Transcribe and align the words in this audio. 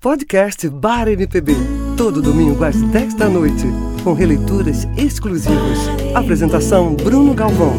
Podcast 0.00 0.68
Bar 0.68 1.08
MPB. 1.08 1.56
Todo 1.96 2.22
domingo 2.22 2.62
às 2.62 2.80
10 2.80 3.14
da 3.14 3.28
noite. 3.28 3.64
Com 4.04 4.12
releituras 4.12 4.86
exclusivas. 4.96 5.76
Apresentação 6.14 6.94
Bruno 6.94 7.34
Galvão. 7.34 7.74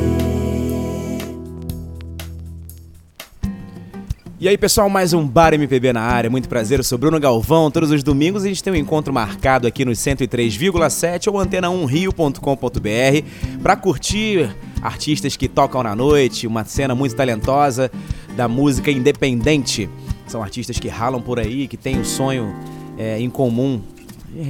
E 4.38 4.50
aí, 4.50 4.58
pessoal, 4.58 4.90
mais 4.90 5.14
um 5.14 5.26
Bar 5.26 5.54
MPB 5.54 5.94
na 5.94 6.02
área. 6.02 6.30
Muito 6.30 6.50
prazer, 6.50 6.80
eu 6.80 6.84
sou 6.84 6.98
Bruno 6.98 7.18
Galvão. 7.22 7.72
Todos 7.72 7.90
os 7.90 8.04
domingos 8.04 8.44
a 8.44 8.50
gente 8.50 8.62
tem 8.62 8.74
um 8.74 8.76
encontro 8.76 9.14
marcado 9.14 9.66
aqui 9.66 9.86
no 9.86 9.94
103,7 9.94 11.32
ou 11.32 11.40
antena1rio.com.br 11.40 13.62
para 13.64 13.78
curtir 13.78 14.54
artistas 14.82 15.38
que 15.38 15.48
tocam 15.48 15.82
na 15.84 15.96
noite, 15.96 16.46
uma 16.46 16.66
cena 16.66 16.94
muito 16.94 17.16
talentosa 17.16 17.90
da 18.36 18.50
música 18.50 18.92
independente. 18.92 19.90
São 20.30 20.44
artistas 20.44 20.78
que 20.78 20.88
ralam 20.88 21.20
por 21.20 21.40
aí, 21.40 21.68
que 21.68 21.76
têm 21.76 22.00
o 22.00 22.06
sonho 22.06 22.56
é, 23.00 23.20
em 23.20 23.32
comum 23.32 23.82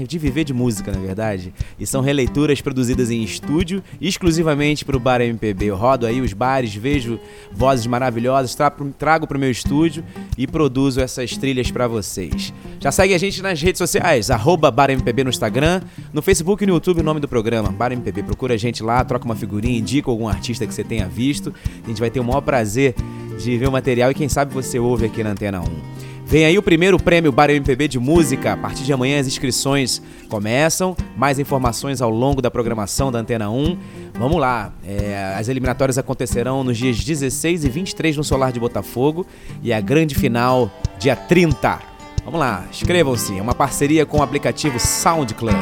de 0.08 0.18
viver 0.18 0.44
de 0.44 0.54
música, 0.54 0.92
na 0.92 1.00
verdade. 1.00 1.54
E 1.80 1.86
são 1.86 2.02
releituras 2.02 2.62
produzidas 2.62 3.10
em 3.10 3.24
estúdio, 3.24 3.84
exclusivamente 4.00 4.84
para 4.84 4.98
o 4.98 5.00
Bar 5.00 5.22
MPB. 5.22 5.66
Eu 5.66 5.76
rodo 5.76 6.06
aí 6.06 6.22
os 6.22 6.34
bares, 6.34 6.74
vejo 6.76 7.20
vozes 7.52 7.88
maravilhosas, 7.88 8.56
tra 8.56 8.70
trago 8.98 9.28
para 9.28 9.38
o 9.38 9.40
meu 9.40 9.52
estúdio 9.52 10.04
e 10.38 10.46
produzo 10.46 11.02
essas 11.02 11.36
trilhas 11.38 11.72
para 11.72 11.88
vocês. 11.88 12.54
Já 12.80 12.92
segue 12.92 13.14
a 13.14 13.18
gente 13.18 13.42
nas 13.42 13.62
redes 13.62 13.80
sociais, 13.80 14.30
arroba 14.30 14.70
Bar 14.72 14.90
MPB 14.90 15.23
no 15.23 15.30
Instagram, 15.30 15.82
no 16.14 16.22
Facebook 16.22 16.64
e 16.64 16.68
no 16.68 16.73
YouTube 16.73 17.02
o 17.02 17.04
nome 17.04 17.20
do 17.20 17.28
programa, 17.28 17.70
Bar 17.70 17.92
MPB. 17.92 18.23
Procura 18.23 18.54
a 18.54 18.58
gente 18.58 18.84
lá, 18.84 19.04
troca 19.04 19.26
uma 19.26 19.36
figurinha, 19.36 19.78
indica 19.78 20.09
algum 20.09 20.28
artista 20.28 20.66
que 20.66 20.73
você 20.73 20.84
tenha 20.84 21.08
visto. 21.08 21.54
A 21.84 21.88
gente 21.88 22.00
vai 22.00 22.09
ter 22.09 22.20
o 22.20 22.23
maior 22.23 22.42
prazer 22.42 22.96
de 23.40 23.58
ver 23.58 23.68
o 23.68 23.72
material 23.72 24.12
e 24.12 24.14
quem 24.14 24.28
sabe 24.28 24.54
você 24.54 24.78
ouve 24.78 25.06
aqui 25.06 25.23
na 25.23 25.32
Antena 25.32 25.62
1. 25.62 25.98
Vem 26.30 26.46
aí 26.46 26.60
o 26.60 26.62
primeiro 26.62 27.00
prêmio 27.00 27.32
Bar 27.32 27.50
MPB 27.50 27.88
de 27.88 27.98
Música. 27.98 28.54
A 28.54 28.58
partir 28.58 28.84
de 28.84 28.94
amanhã 28.94 29.20
as 29.20 29.26
inscrições 29.26 30.00
começam. 30.30 30.96
Mais 31.18 31.40
informações 31.40 32.03
ao 32.03 32.12
longo 32.12 32.40
da 32.40 32.52
programação 32.52 33.12
da 33.12 33.17
Antena 33.17 33.50
1. 33.50 33.76
Vamos 34.14 34.40
lá. 34.40 34.72
É, 34.88 35.34
as 35.36 35.50
eliminatórias 35.50 35.98
acontecerão 35.98 36.64
nos 36.64 36.78
dias 36.78 37.03
16 37.03 37.66
e 37.66 37.70
23 37.70 38.16
no 38.16 38.23
Solar 38.23 38.52
de 38.52 38.59
Botafogo. 38.59 39.26
E 39.64 39.73
a 39.73 39.81
grande 39.81 40.14
final, 40.14 40.72
dia 41.00 41.16
30. 41.16 41.80
Vamos 42.23 42.40
lá, 42.40 42.64
inscrevam-se. 42.70 43.36
É 43.36 43.42
uma 43.42 43.56
parceria 43.56 44.06
com 44.06 44.20
o 44.20 44.22
aplicativo 44.22 44.80
Sound 44.80 45.34
Club. 45.34 45.56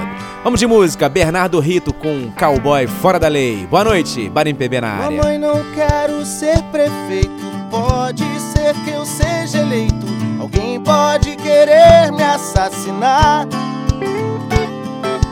Vamos 0.44 0.60
de 0.60 0.68
música. 0.68 1.08
Bernardo 1.08 1.62
Rito 1.62 1.94
com 1.94 2.30
Cowboy 2.38 2.88
Fora 2.88 3.18
da 3.18 3.30
Lei. 3.30 3.66
Boa 3.68 3.86
noite, 3.86 4.28
Bar 4.28 4.46
MPB 4.46 4.82
na 4.82 4.90
área. 4.90 5.18
Mamãe, 5.18 5.38
não 5.38 5.64
quero 5.74 6.26
ser 6.26 6.62
prefeito. 6.64 7.32
Pode 7.72 8.26
ser 8.52 8.74
que 8.84 8.90
eu 8.90 9.06
seja 9.06 9.60
eleito. 9.60 9.97
Alguém 10.48 10.80
pode 10.80 11.36
querer 11.36 12.10
me 12.14 12.24
assassinar. 12.24 13.46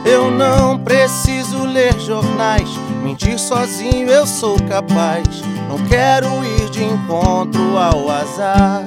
Eu 0.04 0.30
não 0.30 0.78
preciso 0.78 1.64
ler 1.64 1.98
jornais. 1.98 2.68
Mentir 3.02 3.38
sozinho 3.38 4.10
eu 4.10 4.26
sou 4.26 4.58
capaz. 4.68 5.26
Não 5.70 5.78
quero 5.88 6.28
ir 6.44 6.68
de 6.68 6.84
encontro 6.84 7.78
ao 7.78 8.10
azar. 8.10 8.84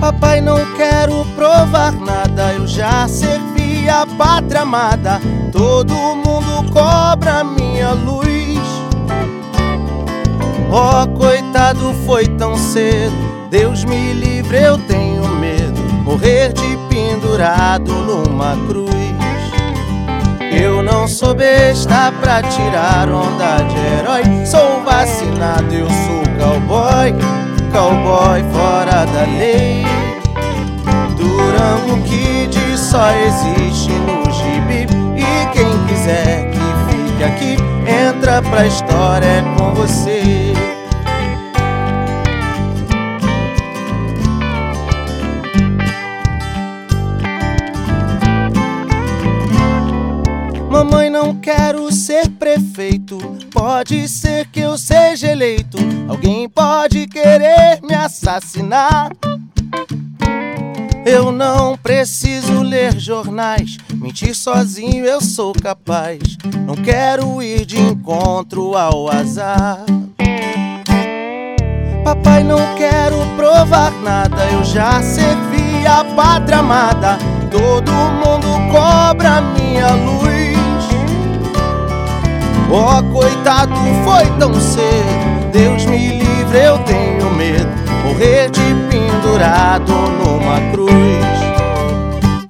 Papai, 0.00 0.40
não 0.40 0.64
quero 0.76 1.22
provar 1.34 1.92
nada. 1.92 2.54
Eu 2.54 2.66
já 2.66 3.06
servi 3.06 3.86
a 3.86 4.06
pátria 4.16 4.62
amada. 4.62 5.20
Todo 5.52 5.92
mundo 5.92 6.72
cobra 6.72 7.44
minha 7.44 7.90
luz. 7.90 8.26
Oh, 10.72 11.06
coitado, 11.18 11.92
foi 12.06 12.26
tão 12.26 12.56
cedo. 12.56 13.25
Deus 13.50 13.84
me 13.84 14.12
livre, 14.12 14.56
eu 14.58 14.76
tenho 14.76 15.26
medo. 15.28 15.80
Morrer 16.04 16.52
de 16.52 16.76
pendurado 16.88 17.92
numa 17.92 18.56
cruz. 18.66 18.90
Eu 20.52 20.82
não 20.82 21.06
sou 21.06 21.34
besta 21.34 22.12
pra 22.20 22.42
tirar 22.42 23.08
onda 23.08 23.58
de 23.58 23.76
herói. 23.78 24.46
Sou 24.46 24.82
vacinado, 24.82 25.72
eu 25.72 25.86
sou 25.86 26.22
cowboy. 26.38 27.14
Cowboy 27.72 28.42
fora 28.52 29.04
da 29.04 29.22
lei. 29.38 29.84
Durango 31.16 32.02
Kid 32.04 32.78
só 32.78 33.10
existe 33.12 33.92
no 33.92 34.30
gibi. 34.32 34.86
E 35.16 35.46
quem 35.52 35.86
quiser 35.86 36.50
que 36.50 36.58
fique 36.90 37.24
aqui, 37.24 37.56
entra 38.08 38.42
pra 38.42 38.66
história 38.66 39.44
com 39.56 39.72
você. 39.74 40.75
Pode 53.56 54.06
ser 54.06 54.46
que 54.48 54.60
eu 54.60 54.76
seja 54.76 55.28
eleito. 55.32 55.78
Alguém 56.06 56.46
pode 56.46 57.06
querer 57.06 57.80
me 57.82 57.94
assassinar. 57.94 59.10
Eu 61.06 61.32
não 61.32 61.74
preciso 61.74 62.60
ler 62.60 62.98
jornais. 62.98 63.78
Mentir 63.94 64.36
sozinho 64.36 65.06
eu 65.06 65.22
sou 65.22 65.54
capaz. 65.54 66.20
Não 66.66 66.76
quero 66.76 67.42
ir 67.42 67.64
de 67.64 67.80
encontro 67.80 68.76
ao 68.76 69.10
azar. 69.10 69.78
Papai, 72.04 72.44
não 72.44 72.74
quero 72.76 73.16
provar 73.36 73.90
nada. 74.02 74.44
Eu 74.50 74.62
já 74.64 75.02
servi 75.02 75.86
a 75.86 76.04
pátria 76.14 76.58
amada. 76.58 77.16
Todo 77.50 77.90
mundo 77.90 78.70
cobra 78.70 79.40
minha 79.40 79.92
luz. 79.92 80.65
Oh, 82.68 83.02
coitado, 83.12 83.72
foi 84.04 84.26
tão 84.38 84.52
cedo. 84.54 85.50
Deus 85.52 85.86
me 85.86 86.18
livre, 86.18 86.58
eu 86.58 86.78
tenho 86.78 87.30
medo. 87.30 87.68
Morrer 88.04 88.50
de 88.50 88.74
pendurado 88.90 89.92
numa 89.92 90.60
cruz. 90.72 90.92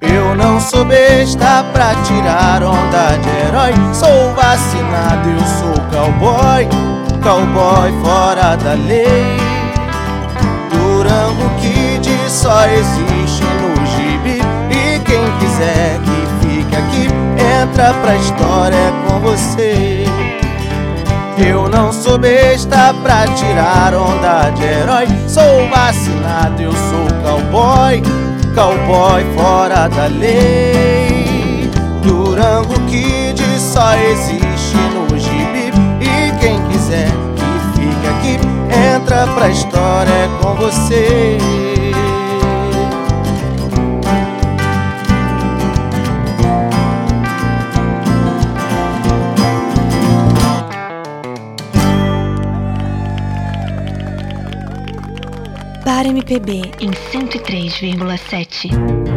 Eu 0.01 0.35
não 0.35 0.59
sou 0.59 0.85
besta 0.85 1.63
pra 1.71 1.93
tirar 2.03 2.63
onda 2.63 3.17
de 3.21 3.29
herói. 3.29 3.73
Sou 3.93 4.33
vacinado, 4.33 5.29
eu 5.29 5.39
sou 5.59 5.73
cowboy. 5.91 6.67
Cowboy 7.21 7.91
fora 8.03 8.55
da 8.55 8.73
lei. 8.73 9.37
Durango 10.71 11.49
Kid 11.61 12.09
só 12.29 12.65
existe 12.65 13.43
no 13.43 13.85
gibi. 13.85 14.41
E 14.71 14.99
quem 14.99 15.31
quiser 15.39 15.99
que 16.03 16.16
entra 17.61 17.93
pra 17.93 18.15
história 18.15 18.93
com 19.07 19.19
você. 19.19 20.05
Eu 21.37 21.69
não 21.69 21.91
sou 21.91 22.17
besta 22.17 22.93
pra 23.03 23.27
tirar 23.27 23.93
onda 23.93 24.49
de 24.51 24.63
herói. 24.63 25.07
Sou 25.27 25.67
vacinado, 25.69 26.61
eu 26.61 26.71
sou 26.71 27.07
cowboy. 27.23 28.01
Cowboy 28.55 29.23
fora 29.35 29.87
da 29.87 30.07
lei. 30.07 31.69
Durango 32.01 32.79
Kid 32.87 33.41
só 33.59 33.95
existe 33.95 34.77
no 34.93 35.17
gibi. 35.17 35.71
E 36.01 36.31
quem 36.39 36.61
quiser 36.69 37.09
que 37.35 37.79
fique 37.79 38.07
aqui, 38.07 38.95
entra 38.95 39.27
pra 39.27 39.49
história 39.49 40.29
com 40.41 40.55
você. 40.55 41.76
Bar 55.97 56.05
MPB 56.05 56.61
em 56.79 56.91
103,7. 56.91 59.16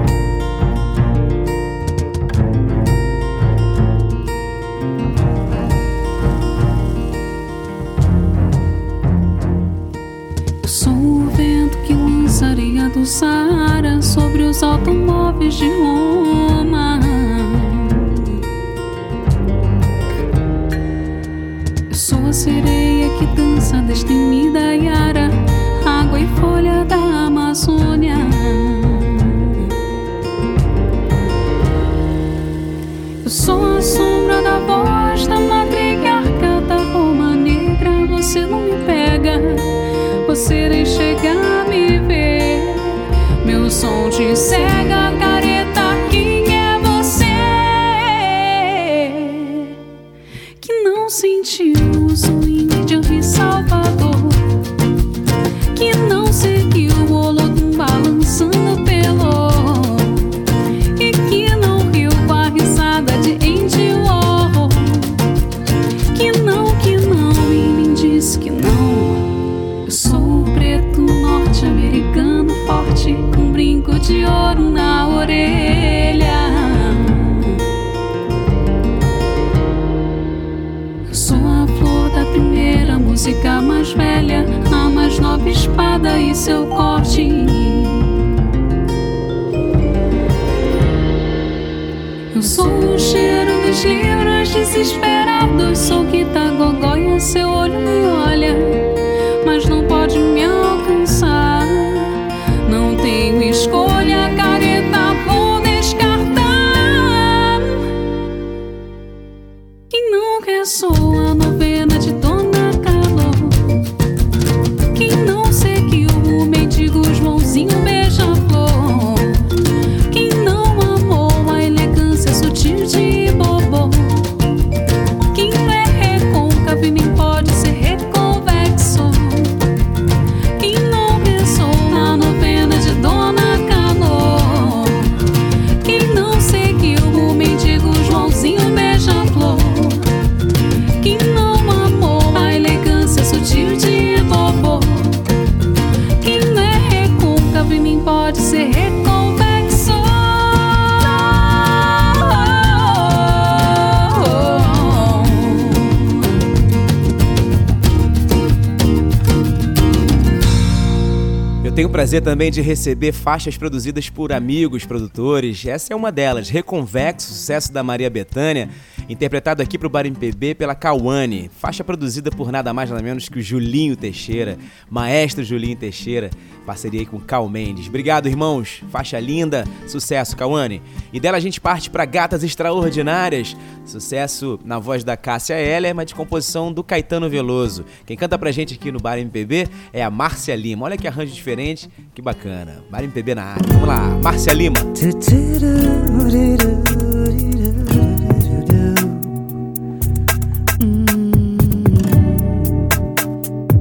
Tenho 161.81 161.89
o 161.89 161.93
prazer 161.93 162.21
também 162.21 162.51
de 162.51 162.61
receber 162.61 163.11
faixas 163.11 163.57
produzidas 163.57 164.11
por 164.11 164.35
amigos 164.35 164.85
produtores. 164.85 165.65
Essa 165.65 165.95
é 165.95 165.97
uma 165.97 166.13
delas, 166.13 166.51
Reconvexo, 166.51 167.29
sucesso 167.29 167.73
da 167.73 167.83
Maria 167.83 168.11
Bethânia, 168.11 168.69
interpretado 169.09 169.63
aqui 169.63 169.79
pro 169.79 169.89
Bar 169.89 170.05
MPB 170.05 170.57
pela 170.57 170.75
Cauane. 170.75 171.51
Faixa 171.59 171.83
produzida 171.83 172.31
por 172.31 172.53
nada 172.53 172.75
mais 172.75 172.91
nada 172.91 173.03
menos 173.03 173.31
que 173.31 173.39
o 173.39 173.43
Julinho 173.43 173.97
Teixeira, 173.97 174.59
maestro 174.91 175.43
Julinho 175.43 175.75
Teixeira, 175.75 176.29
parceria 176.67 177.01
aí 177.01 177.07
com 177.07 177.19
Cal 177.19 177.49
Mendes. 177.49 177.89
Obrigado, 177.89 178.29
irmãos. 178.29 178.83
Faixa 178.91 179.19
linda, 179.19 179.65
sucesso, 179.89 180.37
Cauane. 180.37 180.83
E 181.13 181.19
dela 181.19 181.39
a 181.39 181.41
gente 181.41 181.61
parte 181.61 181.89
para 181.89 182.05
Gatas 182.05 182.45
Extraordinárias, 182.45 183.57
sucesso 183.87 184.61
na 184.65 184.79
voz 184.79 185.03
da 185.03 185.17
Cássia 185.17 185.55
Heller, 185.55 185.95
mas 185.95 186.07
de 186.07 186.15
composição 186.15 186.73
do 186.73 186.85
Caetano 186.85 187.31
Veloso. 187.31 187.87
Quem 188.05 188.17
canta 188.17 188.39
pra 188.39 188.53
gente 188.53 188.75
aqui 188.75 188.93
no 188.93 189.01
Bar 189.01 189.19
MPB 189.19 189.67
é 189.93 190.03
a 190.03 190.11
Márcia 190.11 190.55
Lima. 190.55 190.85
Olha 190.85 190.99
que 190.99 191.09
arranjo 191.09 191.33
diferente, 191.33 191.70
que 192.15 192.23
bacana. 192.23 192.83
Bar 192.91 193.05
MPB 193.05 193.35
na 193.35 193.45
área. 193.45 193.67
Vamos 193.69 193.89
lá, 193.89 194.01
Márcia 194.23 194.53
Lima. 194.53 194.81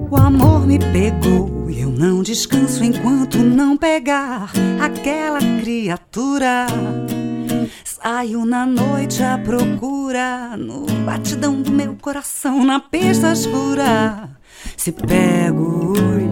O 0.10 0.16
amor 0.16 0.66
me 0.68 0.80
pegou 0.80 1.70
e 1.70 1.82
eu 1.82 1.90
não 1.90 2.24
descanso 2.24 2.84
enquanto 2.84 3.38
não 3.38 3.78
pegar 3.78 4.52
aquela 4.82 5.40
criatura. 5.62 6.68
Saio 7.84 8.46
na 8.46 8.66
noite 8.66 9.22
à 9.22 9.38
procura, 9.38 10.56
no 10.58 10.86
batidão 11.06 11.62
do 11.62 11.72
meu 11.72 11.96
coração, 11.96 12.64
na 12.64 12.80
pista 12.80 13.34
escura. 13.34 14.30
Se 14.78 14.92
pego, 14.92 15.94
ui, 15.98 16.30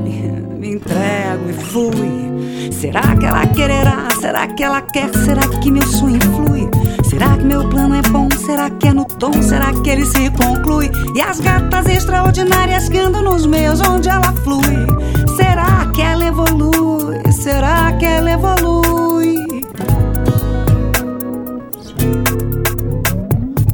me 0.58 0.74
entrego 0.74 1.50
e 1.50 1.54
fui. 1.54 2.72
Será 2.72 3.16
que 3.16 3.26
ela 3.26 3.46
quererá? 3.48 4.08
Será 4.20 4.48
que 4.48 4.64
ela 4.64 4.82
quer? 4.82 5.10
Será 5.24 5.48
que 5.48 5.70
meu 5.72 5.86
sonho 5.86 6.20
flui? 6.22 6.70
Será 7.10 7.38
que 7.38 7.44
meu 7.44 7.68
plano 7.70 7.96
é 7.96 8.02
bom? 8.10 8.28
Será 8.46 8.70
que 8.70 8.88
é 8.88 8.94
no 8.94 9.06
tom? 9.06 9.34
Será 9.42 9.72
que 9.84 9.90
ele 9.90 10.06
se 10.06 10.30
conclui? 10.32 10.90
E 11.16 11.22
as 11.22 11.40
gatas 11.40 11.88
extraordinárias 11.88 12.90
que 12.90 12.98
andam 12.98 13.24
nos 13.24 13.46
meios 13.46 13.80
onde 13.82 14.10
ela 14.10 14.34
flui? 14.44 14.88
Será 15.36 15.90
que 15.94 16.02
ela 16.02 16.26
evolui? 16.26 17.32
Será 17.32 17.92
que 17.94 18.06
ela 18.06 18.32
evolui? 18.32 18.87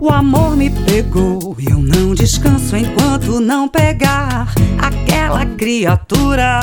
O 0.04 0.10
amor 0.10 0.58
me 0.58 0.70
pegou 0.70 1.56
e 1.58 1.72
eu 1.72 1.78
não 1.78 2.14
descanso 2.14 2.76
enquanto 2.76 3.40
não 3.40 3.70
pegar 3.70 4.54
aquela 4.78 5.46
criatura. 5.46 6.60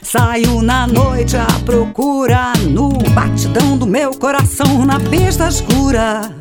Saio 0.00 0.62
na 0.62 0.86
noite 0.86 1.36
à 1.36 1.46
procura, 1.66 2.52
no 2.70 2.90
batidão 3.10 3.76
do 3.76 3.88
meu 3.88 4.12
coração, 4.12 4.86
na 4.86 5.00
pista 5.00 5.48
escura. 5.48 6.32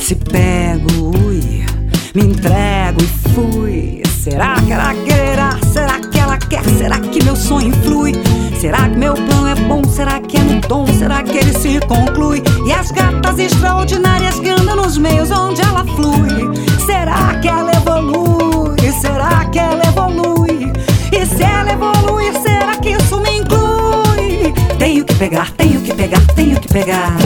Se 0.00 0.16
pego, 0.16 1.16
ui, 1.24 1.64
me 2.12 2.24
entrego 2.24 3.00
e 3.00 3.28
fui. 3.32 4.02
Será 4.24 4.60
que 4.60 4.72
ela 4.72 4.92
quererá? 4.94 5.60
Será 5.72 6.00
que 6.00 6.18
ela 6.18 6.38
quer? 6.38 6.64
Será 6.76 6.98
que 6.98 7.22
meu 7.22 7.36
sonho 7.36 7.72
flui? 7.84 8.14
Será 8.60 8.90
que 8.90 8.98
meu 8.98 9.14
plano 9.14 9.46
é 9.46 9.54
bom? 9.54 9.82
Será 9.84 10.20
que 10.20 10.36
é 10.36 10.40
no 10.40 10.60
tom? 10.60 10.86
Será 10.86 11.22
que 11.22 11.34
ele 11.34 11.54
se 11.54 11.80
conclui? 11.86 12.42
E 12.66 12.72
as 12.72 12.90
gatas 12.90 13.38
extraordinárias 13.38 14.38
que 14.38 14.50
andam 14.50 14.76
nos 14.76 14.98
meios 14.98 15.30
onde 15.30 15.62
ela 15.62 15.82
flui? 15.82 16.54
Será 16.84 17.36
que 17.40 17.48
ela 17.48 17.72
evolui? 17.72 18.76
Será 19.00 19.46
que 19.46 19.58
ela 19.58 19.82
evolui? 19.86 20.70
E 21.10 21.24
se 21.24 21.42
ela 21.42 21.72
evoluir, 21.72 22.34
será 22.42 22.76
que 22.76 22.90
isso 22.90 23.18
me 23.20 23.38
inclui? 23.38 24.52
Tenho 24.78 25.06
que 25.06 25.14
pegar, 25.14 25.50
tenho 25.52 25.80
que 25.80 25.94
pegar, 25.94 26.26
tenho 26.34 26.60
que 26.60 26.68
pegar 26.68 27.16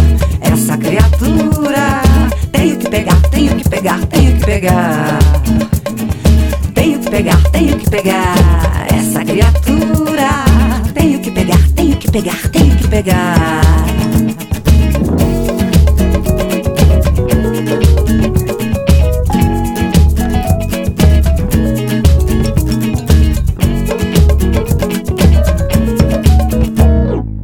essa 0.41 0.79
criatura. 0.79 2.01
Tenho 2.53 2.77
que 2.77 2.89
pegar, 2.89 3.21
tenho 3.33 3.57
que 3.57 3.69
pegar, 3.69 3.99
tenho 4.07 4.37
que 4.37 4.47
pegar. 4.47 5.19
Tenho 6.75 7.01
que 7.01 7.11
pegar, 7.11 7.43
tenho 7.51 7.77
que 7.77 7.91
pegar 7.91 8.37
essa 8.89 9.25
criatura. 9.25 10.44
Pegar, 12.15 12.49
tenho 12.53 12.77
que 12.77 12.87
pegar. 12.87 13.61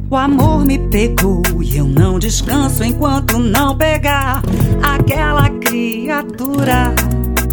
O 0.09 0.15
amor 0.15 0.63
me 0.65 0.79
pegou 0.79 1.41
e 1.61 1.75
eu 1.75 1.85
não 1.85 2.17
descanso 2.17 2.81
enquanto 2.85 3.37
não 3.39 3.75
pegar 3.77 4.41
aquela 4.81 5.49
criatura. 5.49 6.95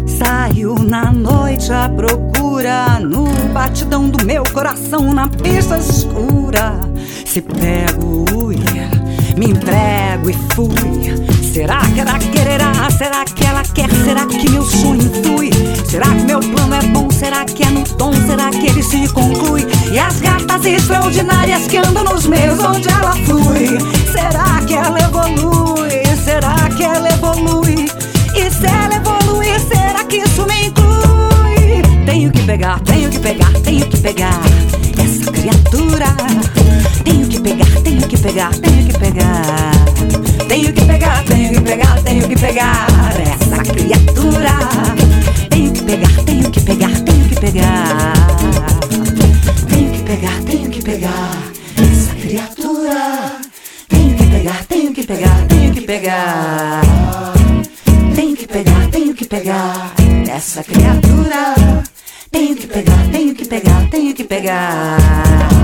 Saio 0.07 0.75
na 0.79 1.11
noite 1.11 1.69
à 1.69 1.89
procura, 1.89 2.97
no 3.01 3.25
batidão 3.53 4.09
do 4.09 4.25
meu 4.25 4.45
coração, 4.53 5.13
na 5.13 5.27
pista 5.27 5.77
escura. 5.77 6.88
Se 7.29 7.41
pego, 7.41 8.25
ui, 8.43 8.57
Me 9.37 9.51
entrego 9.51 10.31
e 10.31 10.33
fui. 10.55 10.73
Será 11.53 11.79
que 11.81 11.99
ela 11.99 12.17
quererá? 12.17 12.89
Será 12.89 13.23
que 13.23 13.45
ela 13.45 13.61
quer? 13.61 13.87
Será 14.03 14.25
que 14.25 14.49
meu 14.49 14.63
sonho 14.63 15.11
flui? 15.21 15.51
Será 15.87 16.07
que 16.07 16.23
meu 16.23 16.39
plano 16.39 16.73
é 16.73 16.81
bom? 16.87 17.07
Será 17.11 17.45
que 17.45 17.61
é 17.61 17.69
no 17.69 17.83
tom? 17.83 18.11
Será 18.25 18.49
que 18.49 18.65
ele 18.65 18.81
se 18.81 19.07
conclui? 19.09 19.63
E 19.91 19.99
as 19.99 20.19
gatas 20.19 20.65
extraordinárias 20.65 21.67
que 21.67 21.77
andam 21.77 22.03
nos 22.03 22.25
meios 22.25 22.57
onde 22.63 22.89
ela 22.89 23.13
flui? 23.13 23.77
Será 24.11 24.61
que 24.65 24.73
ela 24.73 24.99
evolui? 24.99 26.01
Será 26.23 26.55
que 26.75 26.83
ela 26.83 27.09
evolui? 27.09 27.85
E 28.33 28.49
se 28.49 28.65
ela 28.65 28.95
evoluir, 28.95 29.59
será 29.59 30.03
que 30.03 30.15
isso 30.17 30.47
me 30.47 30.65
inclui? 30.65 31.83
Tenho 32.07 32.31
que 32.31 32.41
pegar, 32.41 32.79
tenho 32.79 33.07
que 33.11 33.19
pegar, 33.19 33.53
tenho 33.63 33.85
que 33.87 33.97
pegar 33.97 34.41
essa 34.97 35.31
criatura. 35.31 36.48
Que 38.19 38.27
pegar, 38.27 38.51
tenho 38.51 38.87
que 38.87 38.99
pegar. 38.99 39.71
Tenho 40.47 40.73
que 40.73 40.85
pegar, 40.85 41.23
tenho 41.25 41.53
que 41.53 41.61
pegar, 41.61 42.01
tenho 42.03 42.27
que 42.27 42.35
pegar 42.35 42.87
essa 43.21 43.57
criatura. 43.63 44.59
Tenho 45.49 45.73
que 45.73 45.81
pegar, 45.83 46.23
tenho 46.25 46.51
que 46.51 46.61
pegar, 46.61 47.01
tenho 47.05 47.29
que 47.29 47.35
pegar. 47.39 48.13
Tenho 49.69 49.91
que 49.91 50.03
pegar, 50.03 50.43
tenho 50.45 50.69
que 50.69 50.81
pegar 50.81 51.31
essa 51.77 52.15
criatura. 52.15 53.41
Tenho 53.87 54.15
que 54.17 54.25
pegar, 54.25 54.65
tenho 54.67 54.93
que 54.93 55.03
pegar, 55.03 55.47
tenho 55.47 55.73
que 55.73 55.81
pegar. 55.81 56.81
Tenho 58.15 58.35
que 58.35 58.47
pegar, 58.47 58.87
tenho 58.91 59.13
que 59.13 59.25
pegar 59.25 59.93
essa 60.29 60.63
criatura. 60.63 61.83
Tenho 62.31 62.55
que 62.55 62.67
pegar, 62.67 63.07
tenho 63.11 63.35
que 63.35 63.45
pegar, 63.45 63.89
tenho 63.89 64.13
que 64.13 64.23
pegar. 64.23 65.58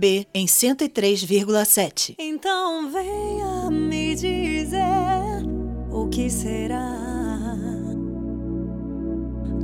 MPB 0.00 0.26
em 0.32 0.46
103,7. 0.46 2.14
Então 2.18 2.90
venha 2.90 3.70
me 3.70 4.14
dizer 4.14 5.44
o 5.90 6.08
que 6.08 6.30
será 6.30 6.96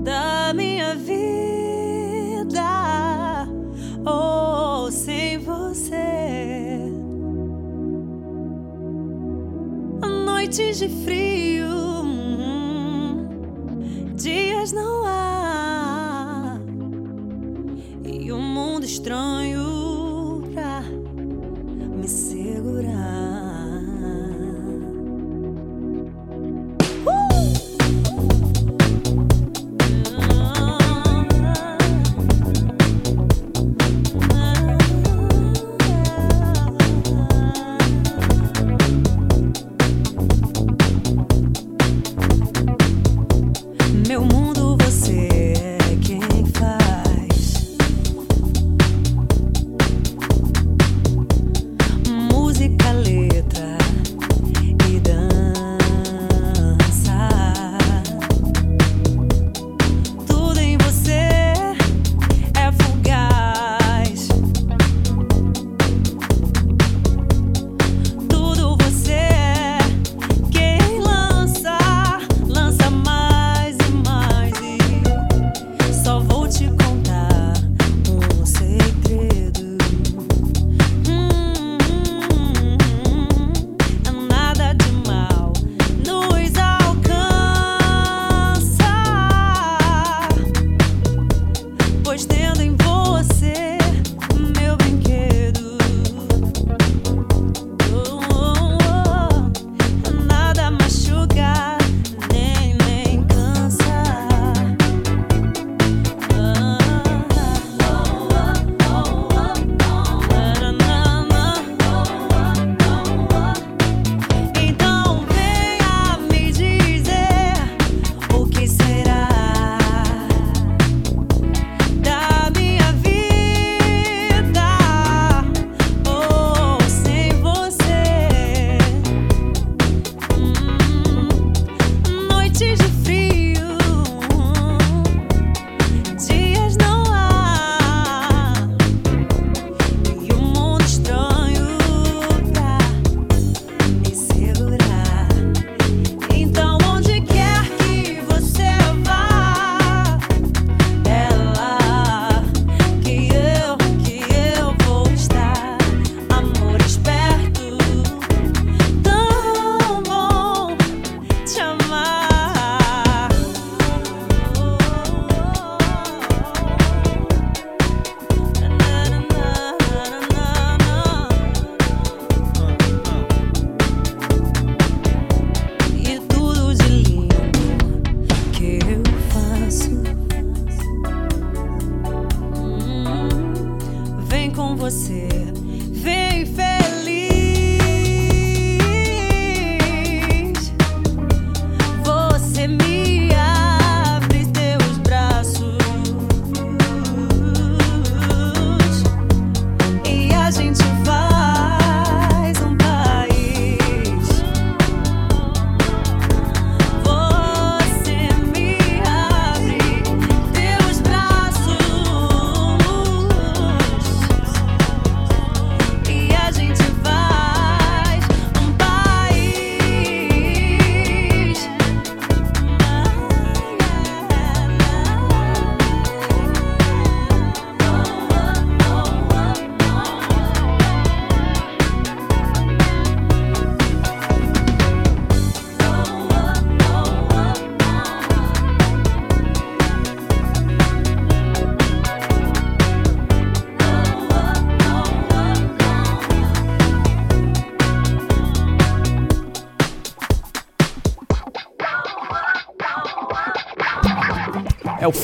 da 0.02 0.52
minha 0.54 0.94
vida 0.94 2.62
ou 4.04 4.92
sem 4.92 5.38
você. 5.38 6.76
Noites 10.24 10.78
de 10.78 10.88
frio, 11.04 11.66
dias 14.14 14.72
não 14.72 15.04
há 15.06 16.60
e 18.04 18.30
um 18.30 18.40
mundo 18.40 18.84
estranho 18.84 19.95
segurar. 22.08 23.45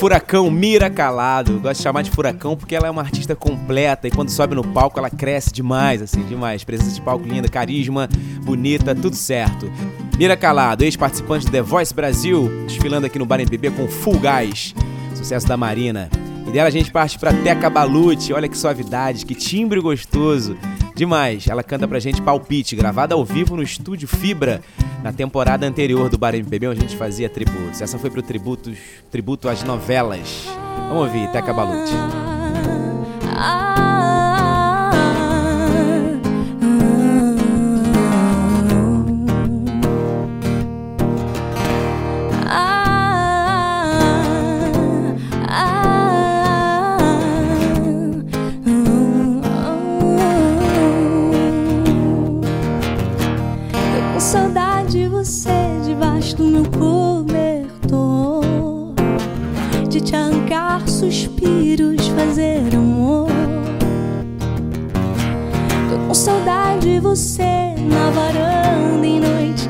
Furacão 0.03 0.51
Mira 0.51 0.89
Calado. 0.89 1.61
Gosto 1.61 1.77
de 1.77 1.83
chamar 1.83 2.01
de 2.01 2.11
Furacão 2.11 2.57
porque 2.57 2.75
ela 2.75 2.87
é 2.87 2.91
uma 2.91 3.01
artista 3.01 3.37
completa 3.37 4.05
e 4.05 4.11
quando 4.11 4.27
sobe 4.31 4.53
no 4.53 4.61
palco 4.61 4.99
ela 4.99 5.09
cresce 5.09 5.49
demais, 5.53 6.01
assim, 6.01 6.23
demais. 6.23 6.61
Presença 6.61 6.91
de 6.91 6.99
palco 6.99 7.25
linda, 7.25 7.47
carisma, 7.47 8.09
bonita, 8.43 8.93
tudo 8.93 9.15
certo. 9.15 9.71
Mira 10.17 10.35
Calado, 10.35 10.83
ex-participante 10.83 11.45
do 11.45 11.53
The 11.53 11.61
Voice 11.61 11.93
Brasil, 11.93 12.51
desfilando 12.67 13.05
aqui 13.05 13.17
no 13.17 13.25
Bar 13.25 13.39
MPB 13.39 13.71
com 13.71 13.87
Full 13.87 14.19
Gás, 14.19 14.75
sucesso 15.15 15.47
da 15.47 15.55
Marina. 15.55 16.09
E 16.45 16.51
dela 16.51 16.67
a 16.67 16.69
gente 16.69 16.91
parte 16.91 17.17
pra 17.17 17.31
Teca 17.31 17.69
Balute, 17.69 18.33
olha 18.33 18.49
que 18.49 18.57
suavidade, 18.57 19.25
que 19.25 19.33
timbre 19.33 19.79
gostoso. 19.79 20.57
Demais, 20.95 21.47
ela 21.47 21.63
canta 21.63 21.87
pra 21.87 21.99
gente 21.99 22.21
Palpite, 22.21 22.75
gravada 22.75 23.15
ao 23.15 23.25
vivo 23.25 23.55
no 23.55 23.63
estúdio 23.63 24.07
Fibra, 24.07 24.61
na 25.03 25.11
temporada 25.11 25.65
anterior 25.65 26.09
do 26.09 26.17
Bar 26.17 26.35
MPB, 26.35 26.67
onde 26.67 26.79
a 26.79 26.81
gente 26.81 26.95
fazia 26.95 27.27
tributos. 27.27 27.81
Essa 27.81 27.97
foi 27.97 28.11
pro 28.11 28.21
tributos, 28.21 28.77
tributo 29.09 29.49
às 29.49 29.63
novelas. 29.63 30.45
Vamos 30.89 31.07
ouvir, 31.07 31.31
Teca 31.31 31.51
Balute. 31.51 31.91
Tô 32.63 32.69
com 33.39 33.72
Arrancar 60.11 60.87
suspiros, 60.87 62.07
fazer 62.09 62.75
amor. 62.75 63.29
Tô 65.89 66.07
com 66.07 66.13
saudade 66.13 66.81
de 66.81 66.99
você 66.99 67.75
na 67.79 68.09
varanda 68.11 69.07
em 69.07 69.19
noite 69.19 69.62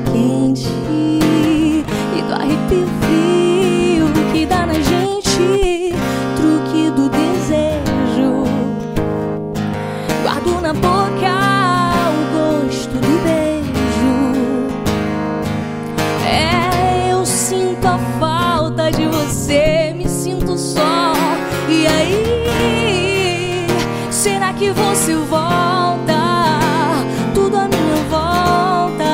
que 24.64 24.70
você 24.70 25.14
volta? 25.14 26.14
Tudo 27.34 27.54
à 27.54 27.68
minha 27.68 27.96
volta 28.08 29.04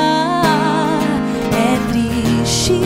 é 1.53 1.77
triste. 1.91 2.81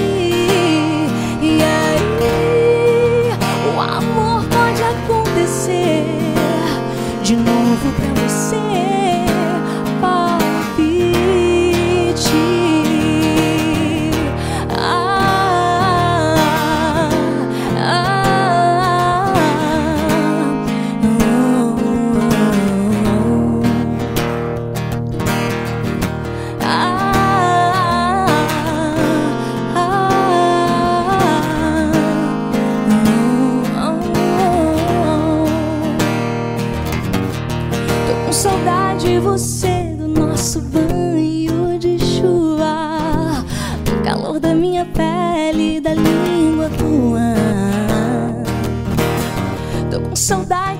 E 1.42 1.62
aí, 1.62 3.30
o 3.76 3.80
amor 3.80 4.42
pode 4.44 4.82
acontecer 4.82 6.06
de 7.22 7.36
novo 7.36 7.92
pra 7.96 8.22
você. 8.22 9.33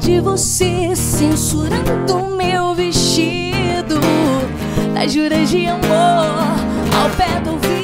De 0.05 0.21
você, 0.21 0.95
censurando 0.95 2.37
meu 2.37 2.75
vestido, 2.75 3.99
das 4.93 5.11
juras 5.11 5.49
de 5.49 5.67
amor 5.67 5.83
ao 5.83 7.09
pé 7.17 7.41
do 7.41 7.53
ouvido, 7.53 7.84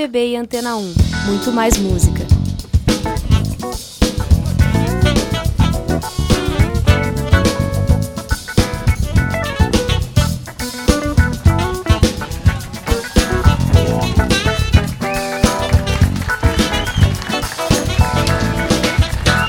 MPB 0.00 0.28
e 0.28 0.36
Antena 0.36 0.76
1. 0.76 0.94
Muito 1.26 1.52
mais 1.52 1.76
música. 1.76 2.26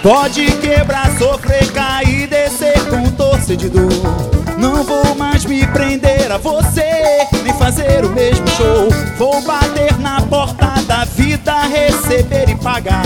Pode 0.03 0.45
quebrar, 0.57 1.17
sofrer, 1.17 1.71
cair, 1.71 2.27
descer 2.27 2.73
com 2.89 3.09
torcer 3.11 3.55
de 3.55 3.69
dor. 3.69 4.31
Não 4.62 4.84
vou 4.84 5.15
mais 5.15 5.43
me 5.43 5.65
prender 5.65 6.32
a 6.32 6.38
você, 6.38 7.28
nem 7.43 7.52
fazer 7.56 8.06
o 8.06 8.10
mesmo 8.12 8.47
show. 8.50 8.89
Vou 9.17 9.41
bater 9.41 9.97
na 9.97 10.21
porta 10.21 10.80
da 10.86 11.04
vida, 11.04 11.63
receber 11.63 12.47
e 12.47 12.54
pagar. 12.54 13.02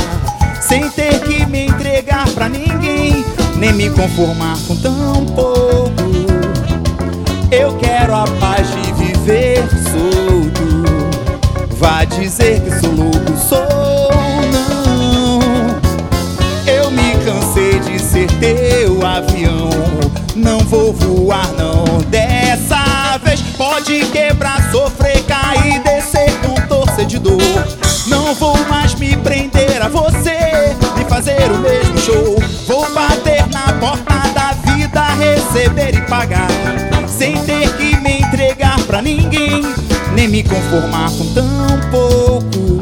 Sem 0.59 0.89
ter 0.89 1.21
que 1.21 1.45
me 1.45 1.67
entregar 1.67 2.27
pra 2.31 2.49
ninguém, 2.49 3.23
nem 3.55 3.71
me 3.71 3.89
conformar 3.89 4.57
com 4.67 4.75
tão 4.75 5.25
pouco. 5.27 5.93
Eu 7.49 7.77
quero 7.77 8.13
a 8.13 8.25
paz 8.37 8.67
de 8.71 8.91
viver 8.91 9.63
solto. 9.93 10.83
Vá 11.77 12.03
dizer 12.03 12.59
que 12.63 12.81
sou 12.81 12.91
louco, 12.91 13.37
sou 13.37 14.11
não. 14.51 15.39
Eu 16.67 16.91
me 16.91 17.13
cansei 17.23 17.79
de 17.79 17.97
ser 17.97 18.27
teu 18.41 19.05
avião. 19.07 19.69
Não 20.35 20.59
vou 20.59 20.84
Não 28.25 28.33
vou 28.33 28.57
mais 28.67 28.95
me 28.95 29.15
prender 29.17 29.83
a 29.83 29.87
você, 29.87 30.75
nem 30.95 31.05
fazer 31.07 31.51
o 31.51 31.59
mesmo 31.59 31.95
show. 31.99 32.35
Vou 32.65 32.91
bater 32.91 33.45
na 33.53 33.71
porta 33.73 34.15
da 34.33 34.51
vida, 34.65 35.03
receber 35.13 35.93
e 35.93 36.01
pagar, 36.09 36.47
sem 37.07 37.37
ter 37.43 37.71
que 37.77 37.95
me 37.97 38.21
entregar 38.21 38.79
pra 38.87 38.99
ninguém, 38.99 39.61
nem 40.15 40.27
me 40.27 40.41
conformar 40.41 41.11
com 41.11 41.33
tão 41.35 41.79
pouco. 41.91 42.79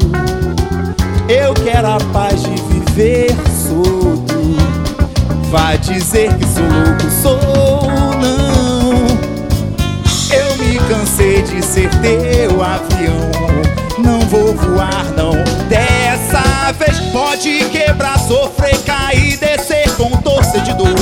Eu 1.27 1.53
quero 1.55 1.89
a 1.89 1.97
paz 2.13 2.41
de 2.41 2.55
viver 2.61 3.35
solto. 3.67 4.55
Vai 5.51 5.77
dizer 5.77 6.33
que 6.35 6.45
sou 6.47 6.63
louco, 6.63 7.11
sou 7.21 7.81
não. 8.21 8.93
Eu 10.31 10.55
me 10.55 10.79
cansei 10.87 11.41
de 11.41 11.61
ser 11.61 11.89
teu 11.99 12.63
avião. 12.63 12.82
Vou 14.33 14.55
voar, 14.55 15.05
não. 15.15 15.31
Dessa 15.69 16.71
vez 16.71 16.99
pode 17.11 17.65
quebrar, 17.65 18.17
sofrer, 18.17 18.75
cair, 18.79 19.37
descer 19.37 19.91
com 19.95 20.09
de 20.09 20.73
dor. 20.73 20.95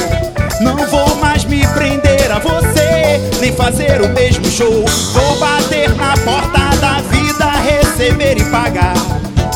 Não 0.59 0.75
vou 0.87 1.15
mais 1.15 1.45
me 1.45 1.65
prender 1.67 2.29
a 2.29 2.39
você, 2.39 3.21
nem 3.39 3.53
fazer 3.53 4.01
o 4.01 4.09
mesmo 4.09 4.43
show. 4.51 4.83
Vou 5.13 5.39
bater 5.39 5.95
na 5.95 6.13
porta 6.25 6.75
da 6.81 6.99
vida, 7.03 7.49
receber 7.51 8.37
e 8.37 8.43
pagar. 8.51 8.95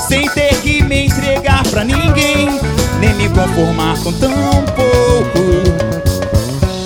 Sem 0.08 0.30
ter 0.30 0.56
que 0.62 0.82
me 0.82 1.08
entregar 1.08 1.62
pra 1.70 1.84
ninguém, 1.84 2.58
nem 3.02 3.14
me 3.16 3.28
conformar 3.28 3.98
com 4.02 4.14
tão 4.14 4.32
pouco. 4.74 5.42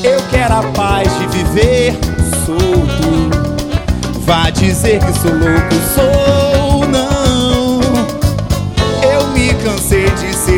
Eu 0.03 0.19
quero 0.31 0.55
a 0.55 0.63
paz 0.73 1.07
de 1.19 1.27
viver 1.27 1.95
solto. 2.47 3.29
Vá 4.21 4.49
dizer 4.49 4.99
que 4.99 5.13
sou 5.19 5.31
louco, 5.31 5.75
sou 5.93 6.48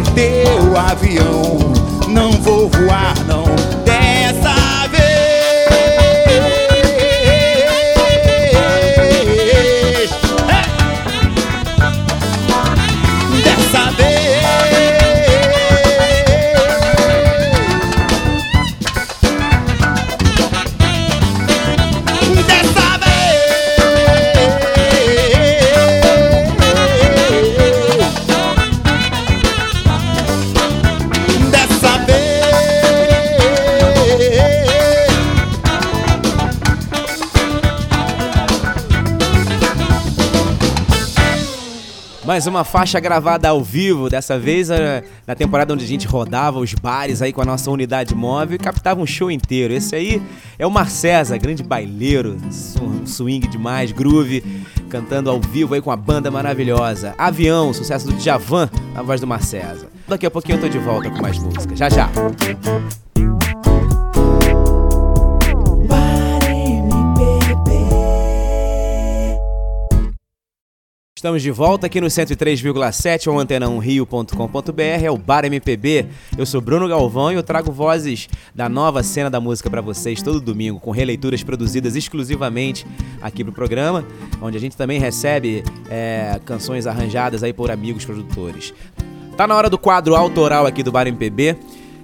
ser 0.04 0.14
teu 0.14 0.78
avião. 0.78 1.60
Não 2.08 2.32
vou 2.34 2.70
voar, 2.70 3.14
Mais 42.32 42.48
uma 42.48 42.64
faixa 42.64 42.98
gravada 42.98 43.50
ao 43.50 43.62
vivo, 43.62 44.10
dessa 44.10 44.40
vez 44.40 44.70
eh, 44.70 45.04
na 45.28 45.36
temporada 45.36 45.74
onde 45.74 45.84
a 45.84 45.88
gente 45.88 46.08
rodava 46.08 46.60
os 46.60 46.74
bares 46.74 47.22
aí 47.22 47.34
com 47.34 47.42
a 47.42 47.46
nossa 47.46 47.70
unidade 47.70 48.16
móvel 48.16 48.56
e 48.56 48.58
captava 48.58 49.02
um 49.02 49.06
show 49.06 49.30
inteiro. 49.30 49.74
Esse 49.74 49.98
aí 49.98 50.24
é 50.58 50.66
o 50.66 50.72
Marcesa, 50.72 51.38
grande 51.38 51.62
baileiro, 51.62 52.38
swing 53.06 53.46
demais, 53.50 53.92
groove, 53.92 54.64
cantando 54.90 55.30
ao 55.30 55.42
vivo 55.42 55.74
aí 55.74 55.82
com 55.82 55.92
a 55.92 55.98
banda 55.98 56.32
maravilhosa. 56.32 57.14
Avião, 57.18 57.74
sucesso 57.74 58.08
do 58.08 58.14
Djavan, 58.14 58.70
na 58.94 59.02
voz 59.02 59.20
do 59.20 59.28
Marcesa. 59.28 59.90
Daqui 60.08 60.26
a 60.26 60.32
pouquinho 60.32 60.56
eu 60.56 60.62
tô 60.62 60.70
de 60.70 60.80
volta 60.80 61.10
com 61.10 61.22
mais 61.22 61.38
música. 61.38 61.76
Já 61.76 61.90
já. 61.90 62.10
Estamos 71.22 71.44
de 71.44 71.52
volta 71.52 71.86
aqui 71.86 72.02
no 72.02 72.08
103,7 72.08 73.28
ou 73.28 73.38
antena1rio.com.br, 73.38 74.82
é 75.06 75.12
o 75.12 75.20
Bar 75.20 75.46
MPB. 75.46 76.08
Eu 76.36 76.48
sou 76.48 76.60
Bruno 76.60 76.88
Galvão 76.88 77.32
e 77.32 77.36
eu 77.36 77.44
trago 77.44 77.72
vozes 77.72 78.28
da 78.56 78.68
nova 78.68 79.04
cena 79.04 79.30
da 79.30 79.40
música 79.40 79.70
para 79.70 79.82
vocês 79.82 80.24
todo 80.24 80.42
domingo, 80.42 80.80
com 80.80 80.90
releituras 80.90 81.44
produzidas 81.44 81.96
exclusivamente 81.96 82.88
aqui 83.22 83.44
pro 83.44 83.54
programa, 83.54 84.04
onde 84.42 84.58
a 84.58 84.60
gente 84.60 84.76
também 84.76 85.00
recebe 85.00 85.64
é, 85.92 86.40
canções 86.44 86.88
arranjadas 86.88 87.44
aí 87.44 87.54
por 87.54 87.70
amigos 87.70 88.04
produtores. 88.04 88.74
Tá 89.38 89.46
na 89.46 89.56
hora 89.56 89.70
do 89.70 89.78
quadro 89.78 90.16
autoral 90.16 90.66
aqui 90.66 90.82
do 90.82 90.92
Bar 90.92 91.06
MPB. 91.06 91.56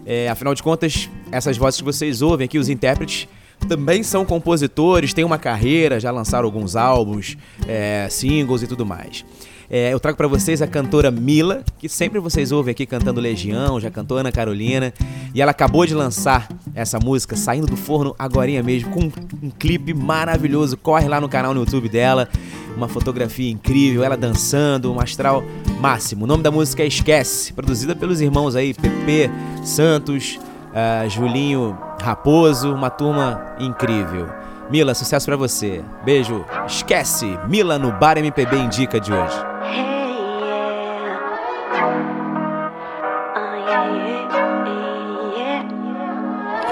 É, 0.06 0.30
afinal 0.30 0.54
de 0.54 0.62
contas, 0.62 1.10
essas 1.32 1.58
vozes 1.58 1.80
que 1.80 1.84
vocês 1.84 2.22
ouvem 2.22 2.46
aqui, 2.46 2.60
os 2.60 2.70
intérpretes, 2.70 3.28
também 3.68 4.04
são 4.04 4.26
compositores, 4.26 5.14
têm 5.14 5.24
uma 5.24 5.38
carreira, 5.38 6.00
já 6.00 6.12
lançaram 6.12 6.46
alguns 6.46 6.76
álbuns, 6.76 7.38
é, 7.68 8.08
singles 8.10 8.62
e 8.62 8.68
tudo 8.68 8.86
mais. 8.86 9.26
É, 9.70 9.92
eu 9.92 10.00
trago 10.00 10.16
pra 10.16 10.28
vocês 10.28 10.62
a 10.62 10.68
cantora 10.68 11.12
Mila, 11.12 11.62
que 11.78 11.90
sempre 11.90 12.20
vocês 12.20 12.54
ouvem 12.54 12.72
aqui 12.72 12.86
cantando 12.86 13.20
Legião, 13.20 13.80
já 13.82 13.92
cantou 13.92 14.18
Ana 14.18 14.32
Carolina, 14.32 14.94
e 15.34 15.42
ela 15.42 15.52
acabou 15.52 15.86
de 15.86 15.94
lançar 15.94 16.48
essa 16.74 16.98
música, 17.00 17.36
saindo 17.36 17.68
do 17.68 17.76
forno 17.76 18.16
agorinha 18.18 18.64
mesmo, 18.64 18.92
com 18.92 19.12
um 19.44 19.50
clipe 19.50 19.94
maravilhoso. 19.94 20.78
Corre 20.78 21.10
lá 21.10 21.20
no 21.20 21.28
canal 21.28 21.54
no 21.54 21.60
YouTube 21.60 21.90
dela, 21.90 22.30
uma 22.78 22.88
fotografia 22.88 23.52
incrível, 23.52 24.04
ela 24.04 24.16
dançando, 24.16 24.94
um 24.94 25.02
astral 25.02 25.44
máximo. 25.82 26.24
O 26.24 26.28
nome 26.28 26.44
da 26.44 26.52
música 26.52 26.84
é 26.84 26.88
Esquece, 26.88 27.52
produzida 27.52 27.94
pelos 27.94 28.22
irmãos 28.22 28.56
aí, 28.56 28.74
Pepe 28.74 29.30
Santos, 29.66 30.40
ah, 30.74 31.08
Julinho 31.08 31.78
Raposo, 32.02 32.74
uma 32.74 32.90
turma 32.90 33.56
incrível. 33.60 34.30
Mila, 34.70 34.94
sucesso 34.94 35.26
pra 35.26 35.38
você. 35.38 35.84
Beijo. 36.04 36.46
Esquece. 36.66 37.38
Mila 37.48 37.80
no 37.80 37.92
Bar 37.92 38.18
MPB 38.18 38.58
Indica 38.58 39.00
de 39.00 39.14
hoje. 39.14 39.38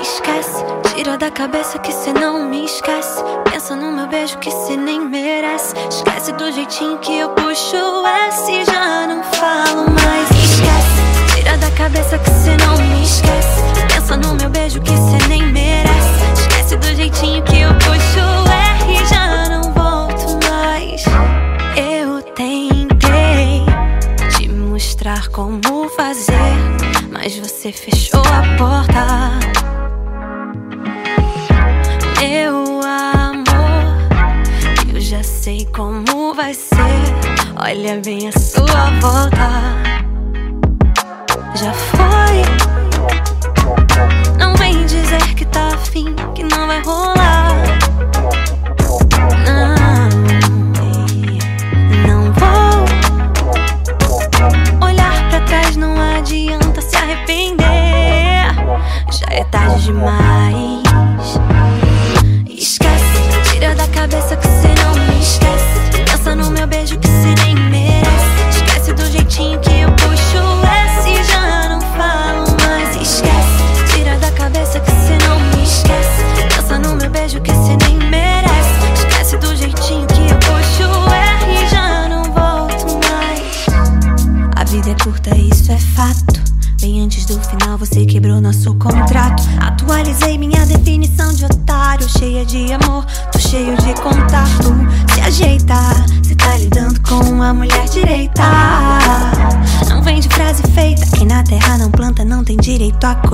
Esquece, 0.02 0.64
tira 0.94 1.18
da 1.18 1.32
cabeça 1.32 1.80
que 1.80 1.92
cê 1.92 2.14
não 2.14 2.48
me 2.48 2.66
esquece. 2.66 3.24
Pensa 3.50 3.76
no 3.76 3.92
meu 3.92 4.08
beijo 4.08 4.38
que 4.38 4.52
cê 4.52 4.78
nem 4.78 5.00
merece. 5.00 5.74
Esquece 5.90 6.32
do 6.34 6.52
jeitinho 6.52 7.00
que 7.00 7.18
eu 7.18 7.30
puxo 7.30 8.06
S. 8.28 8.66
Já 8.66 9.08
não 9.08 9.24
falo 9.24 9.90
mais. 9.90 10.30
Esquece, 10.30 11.36
tira 11.36 11.58
da 11.58 11.72
cabeça 11.72 12.20
que 12.20 12.30
cê 12.30 12.56
não 12.58 12.78
me 12.78 13.04
esquece. 13.04 13.75
Pensa 14.06 14.18
no 14.18 14.36
meu 14.36 14.50
beijo 14.52 14.80
que 14.82 14.92
cê 14.92 15.28
nem 15.28 15.52
merece. 15.52 16.32
Esquece 16.40 16.78
do 16.78 16.96
jeitinho 16.96 17.42
que 17.42 17.62
eu 17.62 17.74
puxo 17.74 18.20
o 18.20 18.46
R. 18.48 19.06
Já 19.08 19.50
não 19.50 19.74
volto 19.74 20.38
mais. 20.48 21.04
Eu 21.76 22.22
tentei 22.22 23.66
te 24.38 24.48
mostrar 24.48 25.28
como 25.30 25.90
fazer. 25.90 26.54
Mas 27.12 27.36
você 27.36 27.72
fechou 27.72 28.22
a 28.22 28.58
porta. 28.60 29.40
Meu 32.20 32.82
amor, 32.84 33.98
eu 34.94 35.02
já 35.02 35.24
sei 35.24 35.66
como 35.76 36.36
vai 36.36 36.54
ser. 36.54 36.76
Olha 37.56 38.00
bem 38.06 38.28
a 38.28 38.40
sua 38.40 38.92
volta. 39.02 39.85
Que 46.86 47.15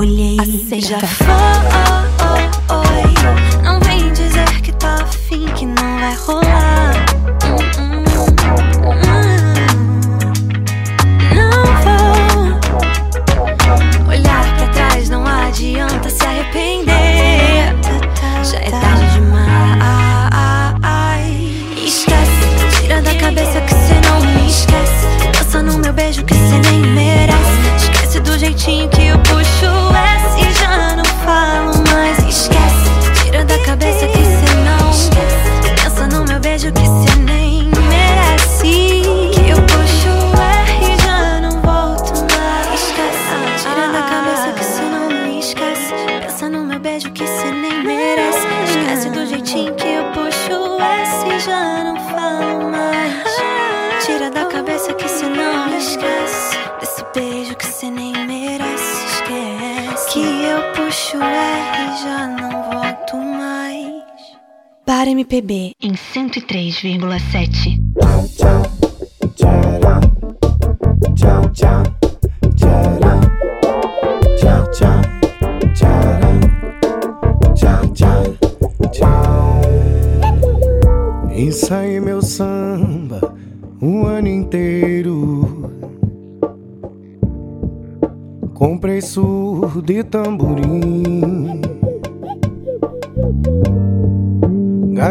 colheita. 0.02 0.42
A 0.42 0.46
seja 0.68 0.98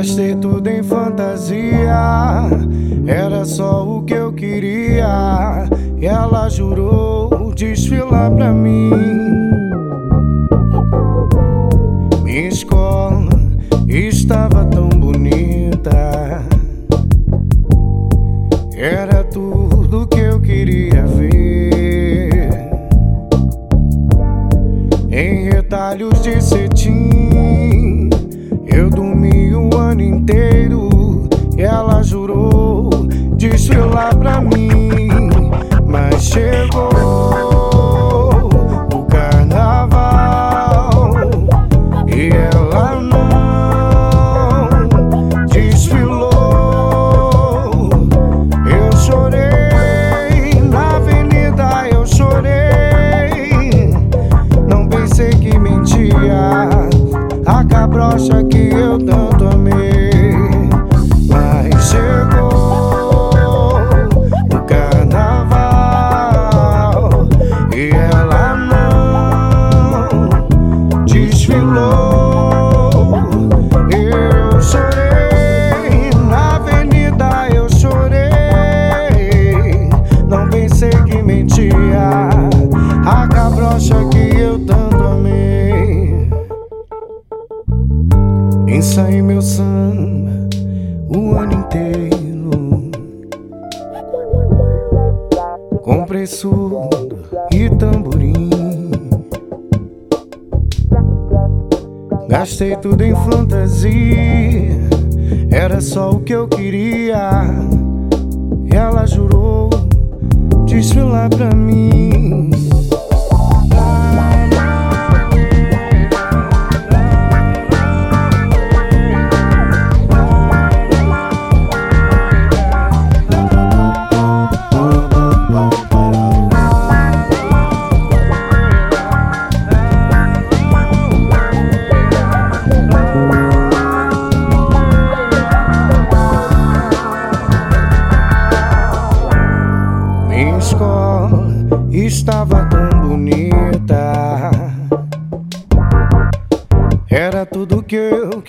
Gastei 0.00 0.34
tudo 0.34 0.66
em 0.66 0.82
fantasia, 0.82 2.48
era 3.06 3.44
só 3.44 3.86
o 3.86 4.02
que 4.02 4.14
eu 4.14 4.32
queria. 4.32 5.68
E 5.98 6.06
ela 6.06 6.48
jurou 6.48 7.52
desfilar 7.54 8.30
pra 8.34 8.50
mim. 8.50 8.99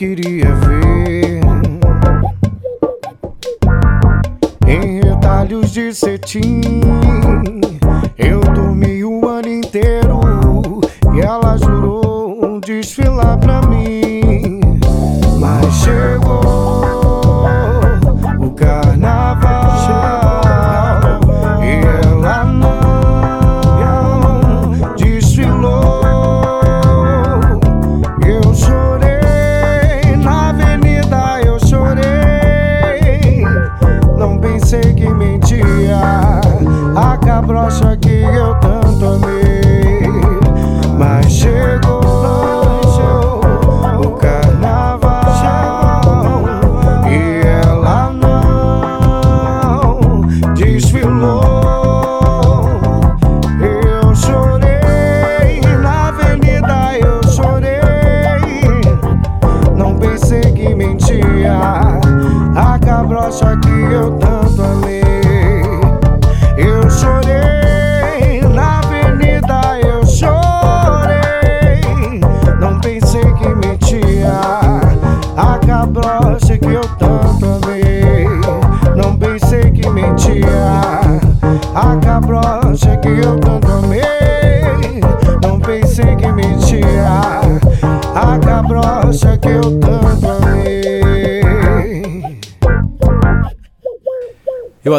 queria 0.01 0.30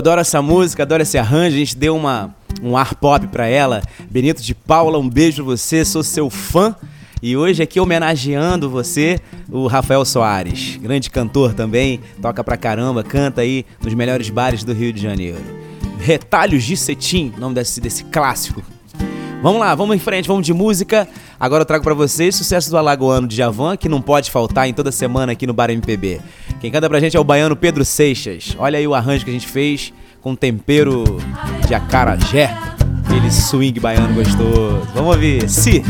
adoro 0.03 0.21
essa 0.21 0.43
música, 0.43 0.83
adoro 0.83 1.03
esse 1.03 1.17
arranjo. 1.17 1.55
A 1.55 1.59
gente 1.59 1.77
deu 1.77 1.97
uma, 1.97 2.35
um 2.61 2.77
ar 2.77 2.95
pop 2.97 3.29
pra 3.29 3.47
ela. 3.47 3.81
Benito 4.11 4.43
de 4.43 4.53
Paula, 4.53 4.99
um 4.99 5.09
beijo 5.09 5.45
você, 5.45 5.85
sou 5.85 6.03
seu 6.03 6.29
fã. 6.29 6.75
E 7.23 7.37
hoje 7.37 7.63
aqui 7.63 7.79
homenageando 7.79 8.69
você, 8.69 9.21
o 9.49 9.69
Rafael 9.69 10.05
Soares, 10.05 10.77
grande 10.83 11.09
cantor 11.09 11.55
também, 11.55 12.01
toca 12.21 12.43
pra 12.43 12.57
caramba, 12.57 13.05
canta 13.05 13.43
aí 13.43 13.65
nos 13.81 13.95
melhores 13.95 14.29
bares 14.29 14.65
do 14.65 14.73
Rio 14.73 14.93
de 14.93 15.01
Janeiro. 15.01 15.39
Retalhos 16.01 16.65
de 16.65 16.77
Cetim, 16.77 17.33
nome 17.39 17.55
desse, 17.55 17.81
desse 17.81 18.03
clássico. 18.03 18.61
Vamos 19.41 19.61
lá, 19.61 19.73
vamos 19.77 19.95
em 19.95 20.01
frente, 20.01 20.27
vamos 20.27 20.45
de 20.45 20.53
música. 20.53 21.07
Agora 21.39 21.63
eu 21.63 21.67
trago 21.67 21.85
pra 21.85 21.95
vocês 21.95 22.35
sucesso 22.35 22.69
do 22.71 22.77
Alagoano 22.77 23.29
de 23.29 23.37
Javan, 23.37 23.77
que 23.77 23.89
não 23.89 24.03
pode 24.03 24.29
faltar 24.29 24.69
em 24.69 24.75
toda 24.75 24.91
semana 24.91 25.31
aqui 25.31 25.47
no 25.47 25.53
Bar 25.53 25.71
MPB. 25.71 26.21
Quem 26.63 26.71
canta 26.71 26.89
pra 26.89 27.01
gente 27.01 27.17
é 27.17 27.19
o 27.19 27.25
baiano 27.25 27.57
Pedro 27.57 27.85
Seixas. 27.85 28.55
Olha 28.57 28.79
aí 28.79 28.87
o 28.87 28.95
arranjo 28.95 29.25
que 29.25 29.31
a 29.33 29.35
gente 29.35 29.49
fez 29.49 29.93
com 30.21 30.37
tempero 30.37 31.03
de 31.67 31.75
acarajé. 31.75 32.57
Aquele 33.05 33.33
swing 33.33 33.81
baiano 33.81 34.15
gostoso. 34.15 34.87
Vamos 34.95 35.17
ouvir. 35.17 35.51
Si. 35.51 35.83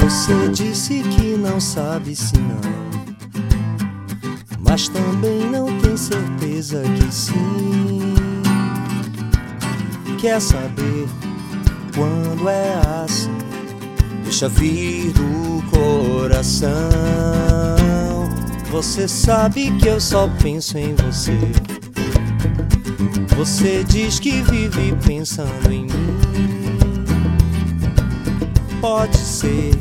Você 0.00 0.48
disse 0.54 1.02
que 1.02 1.36
não 1.36 1.60
sabe 1.60 2.16
se 2.16 2.38
não, 2.38 2.60
mas 4.58 4.88
também 4.88 5.50
não 5.50 5.81
que 6.70 7.12
sim. 7.12 8.14
Quer 10.20 10.40
saber 10.40 11.08
quando 11.92 12.48
é 12.48 12.74
assim? 13.04 13.36
Deixa 14.22 14.48
vir 14.48 15.12
do 15.12 15.60
coração. 15.70 16.70
Você 18.70 19.08
sabe 19.08 19.72
que 19.78 19.88
eu 19.88 20.00
só 20.00 20.28
penso 20.40 20.78
em 20.78 20.94
você. 20.94 21.36
Você 23.36 23.82
diz 23.82 24.20
que 24.20 24.40
vive 24.42 24.94
pensando 25.04 25.72
em 25.72 25.82
mim. 25.82 27.04
Pode 28.80 29.16
ser 29.18 29.72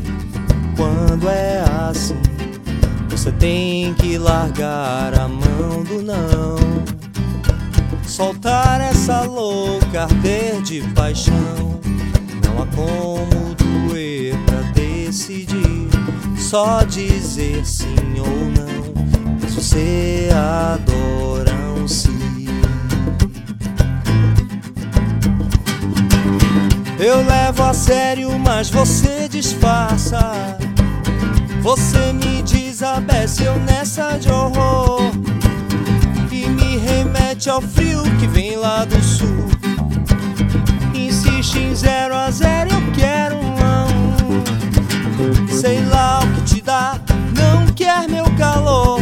quando 0.75 1.29
é 1.29 1.63
assim. 1.87 2.30
Você 3.11 3.31
tem 3.33 3.93
que 3.93 4.17
largar 4.17 5.13
a 5.13 5.27
mão 5.27 5.83
do 5.83 6.01
não. 6.01 6.55
Soltar 8.07 8.79
essa 8.81 9.21
louca 9.21 10.03
arder 10.03 10.61
de 10.61 10.81
paixão. 10.93 11.79
Não 12.43 12.63
há 12.63 12.67
como 12.67 13.53
doer 13.55 14.35
pra 14.45 14.61
decidir. 14.71 15.89
Só 16.37 16.83
dizer 16.83 17.65
sim 17.65 17.95
ou 18.17 18.27
não. 18.27 19.39
Mas 19.41 19.53
você 19.55 20.29
adora 20.33 21.53
um 21.77 21.87
sim. 21.87 22.47
Eu 26.97 27.25
levo 27.25 27.63
a 27.63 27.73
sério, 27.73 28.39
mas 28.39 28.69
você 28.69 29.27
disfarça. 29.27 30.57
Você 31.61 32.11
me 32.13 32.41
desabece, 32.41 33.43
eu 33.43 33.55
nessa 33.59 34.17
de 34.17 34.31
horror. 34.31 35.11
E 36.31 36.47
me 36.47 36.77
remete 36.77 37.51
ao 37.51 37.61
frio 37.61 38.01
que 38.19 38.25
vem 38.25 38.55
lá 38.55 38.83
do 38.83 38.99
sul. 39.03 39.45
Insiste 40.95 41.59
em 41.59 41.75
zero 41.75 42.15
a 42.15 42.31
zero, 42.31 42.71
eu 42.71 42.91
quero 42.93 43.35
um 43.35 43.55
não. 43.55 43.87
Sei 45.49 45.85
lá 45.85 46.21
o 46.23 46.27
que 46.33 46.55
te 46.55 46.61
dá, 46.63 46.99
não 47.37 47.67
quer 47.73 48.09
meu 48.09 48.25
calor. 48.39 48.99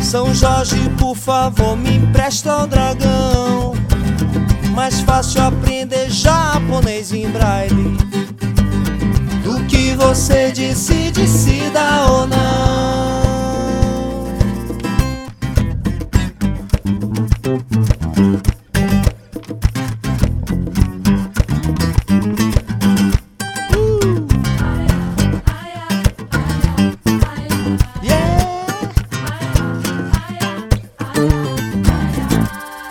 São 0.00 0.32
Jorge, 0.32 0.88
por 0.98 1.14
favor, 1.14 1.76
me 1.76 1.96
empresta 1.96 2.62
o 2.62 2.66
dragão. 2.66 3.74
Mais 4.74 5.00
fácil 5.00 5.42
aprender 5.42 6.08
japonês 6.08 7.12
em 7.12 7.28
braille 7.28 8.03
que 9.84 9.94
você 9.96 10.50
disse, 10.50 11.10
decida 11.10 12.06
ou 12.06 12.26
não. 12.26 13.04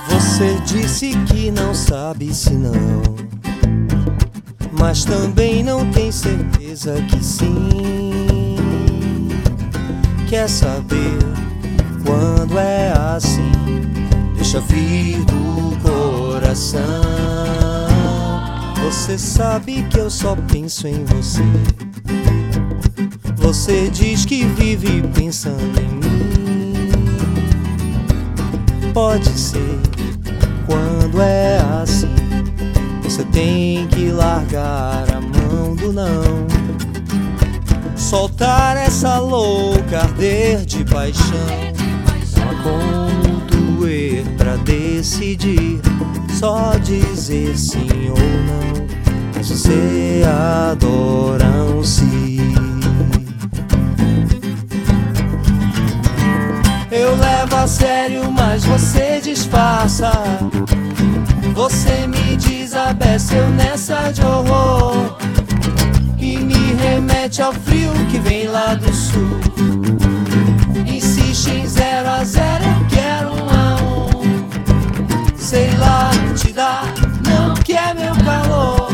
Você 0.09 0.59
disse 0.65 1.13
que 1.25 1.49
não 1.49 1.73
sabe 1.73 2.33
se 2.35 2.53
não, 2.53 3.01
mas 4.71 5.05
também 5.05 5.52
Quer 10.43 10.49
saber 10.49 11.19
quando 12.05 12.59
é 12.59 12.91
assim? 13.15 13.49
Deixa 14.35 14.59
vir 14.59 15.23
do 15.23 15.77
coração. 15.81 16.81
Você 18.83 19.17
sabe 19.17 19.83
que 19.83 19.99
eu 19.99 20.09
só 20.09 20.35
penso 20.51 20.85
em 20.85 21.05
você. 21.05 21.45
Você 23.37 23.89
diz 23.89 24.25
que 24.25 24.43
vive 24.43 25.01
pensando 25.15 25.79
em 25.79 25.87
mim. 25.87 26.91
Pode 28.93 29.29
ser 29.29 29.79
quando 30.65 31.21
é 31.21 31.59
assim. 31.81 32.13
Você 33.01 33.23
tem 33.23 33.87
que 33.87 34.11
largar 34.11 35.05
a 35.09 35.21
mão 35.21 35.73
do 35.73 35.93
não. 35.93 36.62
Soltar 38.13 38.77
essa 38.77 39.17
louca 39.17 40.01
arder 40.01 40.63
de 40.67 40.85
paixão. 40.85 41.33
Há 42.37 42.61
como 42.61 43.41
doer 43.47 44.23
pra 44.37 44.55
decidir. 44.57 45.81
Só 46.31 46.73
dizer 46.77 47.57
sim 47.57 48.11
ou 48.11 48.15
não. 48.15 48.87
Mas 49.35 49.49
você 49.49 50.21
adora 50.69 51.47
um 51.75 51.83
sim. 51.83 52.37
Eu 56.91 57.15
levo 57.15 57.55
a 57.55 57.65
sério, 57.65 58.31
mas 58.31 58.63
você 58.63 59.21
disfarça. 59.23 60.11
Você 61.55 62.05
me 62.05 62.37
desabece, 62.37 63.35
eu 63.35 63.49
nessa 63.49 64.11
de 64.11 64.21
horror. 64.21 65.17
Me 66.93 66.99
remete 66.99 67.41
ao 67.41 67.51
frio 67.51 67.91
que 68.11 68.19
vem 68.19 68.47
lá 68.47 68.75
do 68.75 68.93
sul. 68.93 69.39
Insiste 70.85 71.49
em 71.49 71.65
zero 71.65 72.07
a 72.07 72.23
zero, 72.23 72.63
eu 72.63 72.87
quero 72.87 73.29
um 73.29 73.49
a 73.49 73.75
um. 73.81 75.35
Sei 75.35 75.75
lá 75.77 76.11
te 76.35 76.53
dá, 76.53 76.83
não 77.27 77.55
quer 77.55 77.95
meu 77.95 78.13
calor. 78.23 78.89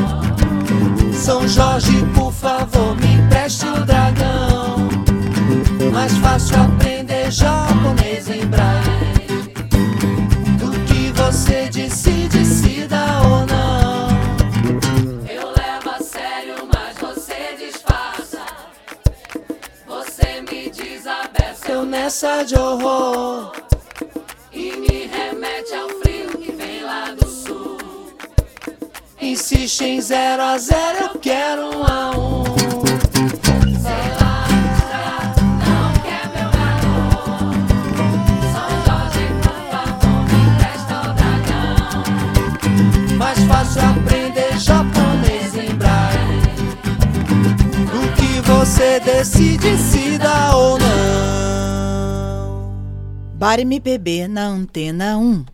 São 1.14 1.45
Jorge, 1.45 1.91
por 2.16 2.32
favor, 2.32 2.95
me 2.95 3.16
empreste 3.16 3.66
o 3.66 3.84
dragão. 3.84 4.88
Mais 5.91 6.16
fácil 6.20 6.56
aprender 6.56 7.30
japonês 7.30 8.30
em 8.30 8.45
braille 8.45 9.09
nessa 22.10 22.43
de 22.43 22.57
horror. 22.57 23.51
e 24.51 24.72
me 24.78 25.05
remete 25.05 25.76
ao 25.76 25.89
frio 26.01 26.30
que 26.39 26.51
vem 26.53 26.82
lá 26.84 27.12
do 27.12 27.28
sul. 27.28 27.78
insiste 29.22 29.84
em 29.84 30.01
zero 30.01 30.41
a 30.41 30.57
zero, 30.57 31.03
eu 31.14 31.20
quero 31.20 31.78
um 31.78 31.84
a 31.84 32.12
um. 32.18 32.43
Mais 43.20 43.38
fácil 43.43 43.82
aprender 43.84 44.57
japonês 44.57 45.53
em 45.53 45.76
braille. 45.76 46.41
O 47.93 48.03
que 48.16 48.41
você 48.49 48.99
decide 48.99 49.78
se 49.78 50.18
dá 50.18 50.55
ou 50.57 50.79
não. 50.79 50.79
Bar 53.40 53.62
MPB 53.62 54.28
na 54.28 54.48
Antena 54.48 55.18
1. 55.18 55.46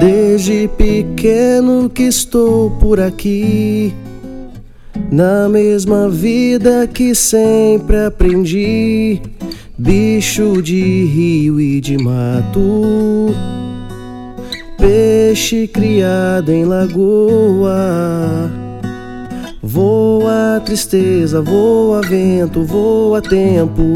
Desde 0.00 0.68
pequeno 0.68 1.90
que 1.90 2.04
estou 2.04 2.70
por 2.80 2.98
aqui, 2.98 3.92
na 5.14 5.48
mesma 5.48 6.08
vida 6.08 6.88
que 6.88 7.14
sempre 7.14 8.04
aprendi, 8.04 9.22
bicho 9.78 10.60
de 10.60 11.04
rio 11.04 11.60
e 11.60 11.80
de 11.80 11.96
mato, 11.96 13.32
peixe 14.76 15.68
criado 15.68 16.50
em 16.50 16.64
lagoa. 16.64 18.50
Voa 19.62 20.60
tristeza, 20.64 21.40
voa 21.40 22.00
vento, 22.00 22.64
voa 22.64 23.22
tempo, 23.22 23.92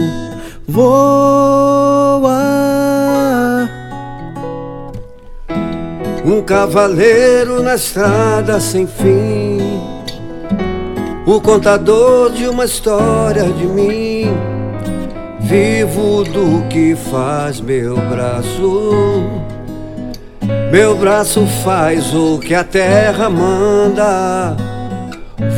voa. 0.69 1.59
Um 6.25 6.43
cavaleiro 6.43 7.61
na 7.61 7.75
estrada 7.75 8.61
sem 8.61 8.87
fim, 8.87 9.47
o 11.29 11.43
contador 11.43 12.31
de 12.31 12.49
uma 12.49 12.64
história 12.64 13.45
de 13.45 13.66
mim, 13.66 14.35
vivo 15.41 16.24
do 16.24 16.66
que 16.68 16.97
faz 16.97 17.61
meu 17.61 17.99
braço. 17.99 19.26
Meu 20.72 20.97
braço 20.97 21.47
faz 21.62 22.14
o 22.14 22.39
que 22.39 22.55
a 22.55 22.64
terra 22.64 23.29
manda. 23.29 24.57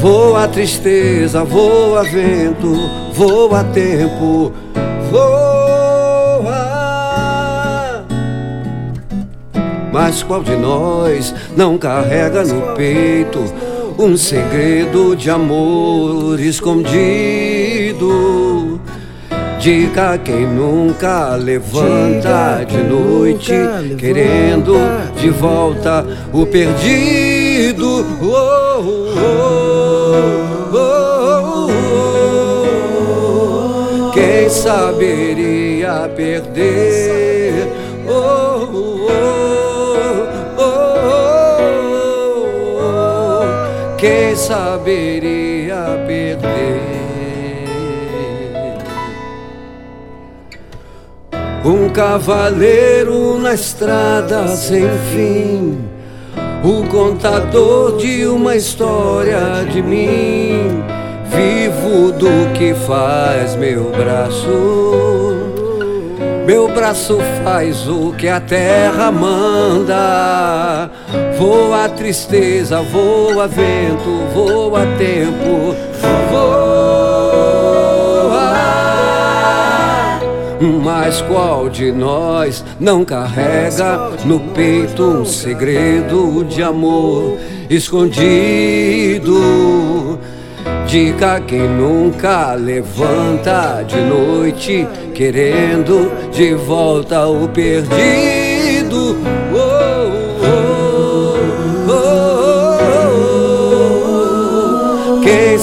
Voa 0.00 0.48
tristeza, 0.48 1.44
voa 1.44 2.02
vento, 2.02 2.74
voa 3.12 3.62
tempo, 3.62 4.52
voa. 5.08 6.50
Mas 9.92 10.20
qual 10.24 10.42
de 10.42 10.56
nós 10.56 11.32
não 11.56 11.78
carrega 11.78 12.42
no 12.42 12.74
peito 12.74 13.69
um 14.00 14.16
segredo 14.16 15.14
de 15.14 15.28
amor 15.30 16.40
escondido? 16.40 18.00
Diga 19.58 20.16
quem 20.16 20.46
nunca 20.46 21.36
levanta 21.36 22.64
de 22.66 22.78
noite 22.78 23.52
querendo 23.98 24.74
de 25.20 25.28
volta 25.28 26.06
o 26.32 26.46
perdido. 26.46 28.06
Oh, 28.22 28.80
oh, 29.18 29.68
oh, 30.74 31.68
oh. 34.06 34.10
Quem 34.12 34.48
saberia 34.48 36.10
perder? 36.16 37.29
Saberia 44.40 46.02
perder? 46.06 46.80
Um 51.62 51.90
cavaleiro 51.90 53.38
na 53.38 53.52
estrada 53.52 54.48
sem 54.48 54.88
fim, 55.12 55.78
o 56.64 56.88
contador 56.88 57.98
de 57.98 58.26
uma 58.26 58.56
história 58.56 59.66
de 59.70 59.82
mim, 59.82 60.82
vivo 61.26 62.10
do 62.12 62.50
que 62.54 62.72
faz 62.74 63.54
meu 63.56 63.90
braço. 63.90 65.36
Meu 66.46 66.66
braço 66.68 67.18
faz 67.44 67.86
o 67.86 68.12
que 68.12 68.26
a 68.26 68.40
terra 68.40 69.12
manda. 69.12 70.90
Voa 71.40 71.88
tristeza, 71.88 72.82
voa 72.82 73.48
vento, 73.48 74.10
voa 74.34 74.84
tempo, 74.98 75.74
voa. 76.30 77.00
Mas 80.84 81.22
qual 81.22 81.70
de 81.70 81.90
nós 81.92 82.62
não 82.78 83.06
carrega 83.06 84.10
no 84.26 84.38
peito 84.38 85.02
um 85.02 85.24
segredo 85.24 86.44
de 86.44 86.62
amor 86.62 87.38
escondido? 87.70 89.40
Diga 90.86 91.40
quem 91.40 91.66
nunca 91.66 92.52
levanta 92.52 93.82
de 93.84 93.98
noite 93.98 94.86
querendo 95.14 96.12
de 96.30 96.52
volta 96.52 97.26
o 97.26 97.48
perdido. 97.48 99.39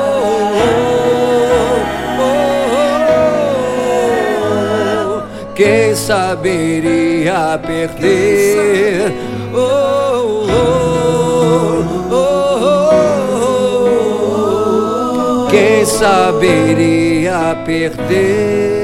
Quem 5.54 5.96
saberia 5.96 7.60
perder? 7.62 9.12
Saberia 16.26 17.56
perder? 17.64 18.84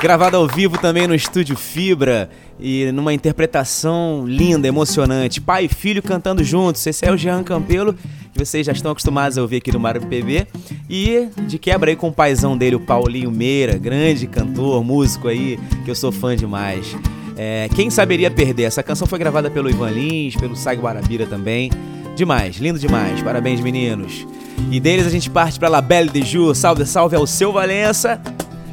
Gravado 0.00 0.38
ao 0.38 0.48
vivo 0.48 0.78
também 0.78 1.06
no 1.06 1.14
estúdio 1.14 1.54
Fibra 1.54 2.30
e 2.58 2.90
numa 2.92 3.12
interpretação 3.12 4.24
linda, 4.26 4.66
emocionante. 4.66 5.38
Pai 5.38 5.66
e 5.66 5.68
filho 5.68 6.02
cantando 6.02 6.42
juntos. 6.42 6.86
Esse 6.86 7.04
é 7.04 7.12
o 7.12 7.16
Jean 7.16 7.44
Campelo, 7.44 7.94
que 8.32 8.42
vocês 8.42 8.64
já 8.64 8.72
estão 8.72 8.92
acostumados 8.92 9.36
a 9.36 9.42
ouvir 9.42 9.58
aqui 9.58 9.70
no 9.70 9.78
Mário 9.78 10.00
PB. 10.00 10.46
E 10.88 11.28
de 11.46 11.58
quebra 11.58 11.90
aí 11.90 11.96
com 11.96 12.08
o 12.08 12.12
paizão 12.12 12.56
dele, 12.56 12.76
o 12.76 12.80
Paulinho 12.80 13.30
Meira, 13.30 13.76
grande 13.76 14.26
cantor, 14.26 14.82
músico 14.82 15.28
aí, 15.28 15.58
que 15.84 15.90
eu 15.90 15.94
sou 15.94 16.10
fã 16.10 16.34
demais. 16.34 16.96
É, 17.36 17.68
quem 17.74 17.90
saberia 17.90 18.30
perder? 18.30 18.64
Essa 18.64 18.82
canção 18.82 19.06
foi 19.06 19.18
gravada 19.18 19.50
pelo 19.50 19.70
Ivan 19.70 19.90
Lins, 19.90 20.36
pelo 20.36 20.56
Sai 20.56 20.76
Guarabira 20.76 21.26
também. 21.26 21.70
Demais, 22.14 22.56
lindo 22.56 22.78
demais. 22.78 23.22
Parabéns, 23.22 23.60
meninos. 23.60 24.26
E 24.70 24.78
deles 24.78 25.06
a 25.06 25.10
gente 25.10 25.30
parte 25.30 25.58
para 25.58 25.68
La 25.68 25.80
Belle 25.80 26.10
de 26.10 26.22
Jour. 26.22 26.54
Salve, 26.54 26.84
salve 26.84 27.16
ao 27.16 27.26
seu 27.26 27.52
Valença 27.52 28.20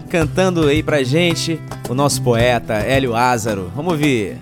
cantando 0.10 0.68
aí 0.68 0.82
pra 0.82 1.04
gente 1.04 1.60
o 1.88 1.94
nosso 1.94 2.22
poeta 2.22 2.74
Hélio 2.74 3.16
Ázaro. 3.16 3.72
Vamos 3.76 3.94
ouvir. 3.94 4.38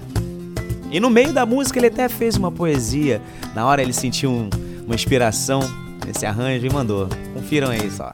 E 0.89 0.99
no 0.99 1.09
meio 1.09 1.33
da 1.33 1.45
música 1.45 1.77
ele 1.77 1.87
até 1.87 2.07
fez 2.07 2.37
uma 2.37 2.51
poesia. 2.51 3.21
Na 3.53 3.65
hora 3.65 3.81
ele 3.81 3.93
sentiu 3.93 4.31
um, 4.31 4.49
uma 4.85 4.95
inspiração 4.95 5.59
nesse 6.05 6.25
arranjo 6.25 6.65
e 6.65 6.69
mandou. 6.69 7.09
Confiram 7.33 7.69
aí 7.69 7.91
só. 7.91 8.13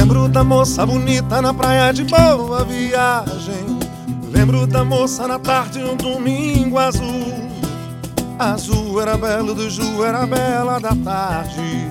Lembro 0.00 0.30
da 0.30 0.42
moça 0.42 0.86
bonita 0.86 1.42
na 1.42 1.52
praia 1.52 1.92
de 1.92 2.04
boa 2.04 2.64
viagem. 2.64 3.78
Lembro 4.32 4.66
da 4.66 4.82
moça 4.82 5.28
na 5.28 5.38
tarde 5.38 5.78
de 5.78 5.84
um 5.84 5.94
domingo 5.94 6.78
azul. 6.78 7.34
Azul 8.38 8.98
era 8.98 9.18
belo 9.18 9.54
do 9.54 9.68
Ju, 9.68 10.02
era 10.02 10.26
bela 10.26 10.80
da 10.80 10.96
tarde. 10.96 11.86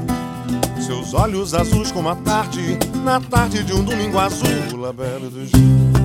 Seus 0.84 1.14
olhos 1.14 1.54
azuis 1.54 1.92
como 1.92 2.10
a 2.10 2.16
tarde, 2.16 2.80
na 3.04 3.22
tarde 3.22 3.64
de 3.64 3.74
um 3.74 3.84
domingo 3.84 4.18
azul, 4.18 4.88
a 4.88 4.92
bela 4.92 5.30
do 5.30 5.46
Ju. 5.46 5.99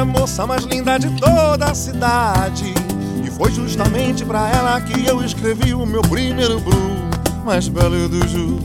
A 0.00 0.04
moça 0.04 0.46
mais 0.46 0.64
linda 0.64 0.98
de 0.98 1.10
toda 1.20 1.66
a 1.66 1.74
cidade. 1.74 2.72
E 3.22 3.30
foi 3.30 3.52
justamente 3.52 4.24
pra 4.24 4.48
ela 4.48 4.80
que 4.80 5.06
eu 5.06 5.22
escrevi 5.22 5.74
o 5.74 5.84
meu 5.84 6.00
primeiro 6.00 6.58
blues. 6.60 7.10
Mas 7.44 7.68
Bela 7.68 8.08
do 8.08 8.26
Ju, 8.26 8.58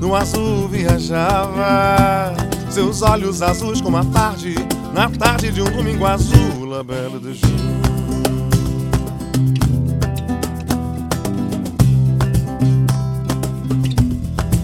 no 0.00 0.16
azul 0.16 0.68
viajava. 0.68 2.34
Seus 2.68 3.02
olhos 3.02 3.40
azuis 3.40 3.80
como 3.80 3.98
a 3.98 4.04
tarde, 4.04 4.54
na 4.92 5.08
tarde 5.08 5.52
de 5.52 5.62
um 5.62 5.70
domingo 5.70 6.06
azul, 6.06 6.76
a 6.78 6.82
Bela 6.82 7.20
do 7.20 7.32
Ju. 7.34 7.40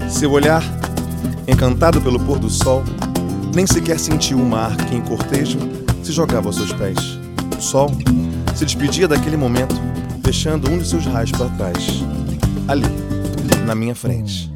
Seu 0.09 0.33
olhar, 0.33 0.65
encantado 1.47 2.01
pelo 2.01 2.19
pôr 2.19 2.39
do 2.39 2.51
sol, 2.51 2.83
nem 3.55 3.67
sequer 3.67 4.01
sentiu 4.01 4.39
o 4.39 4.45
mar 4.45 4.75
que, 4.77 4.95
em 4.95 5.01
cortejo, 5.03 5.59
se 6.07 6.13
jogava 6.13 6.49
aos 6.49 6.55
seus 6.55 6.73
pés. 6.73 6.97
O 7.59 7.61
sol 7.61 7.91
se 8.55 8.65
despedia 8.65 9.09
daquele 9.09 9.37
momento, 9.37 9.75
deixando 10.19 10.71
um 10.71 10.79
de 10.79 10.87
seus 10.87 11.05
raios 11.05 11.33
para 11.33 11.49
trás. 11.49 12.05
Ali, 12.69 12.87
na 13.67 13.75
minha 13.75 13.95
frente. 13.95 14.56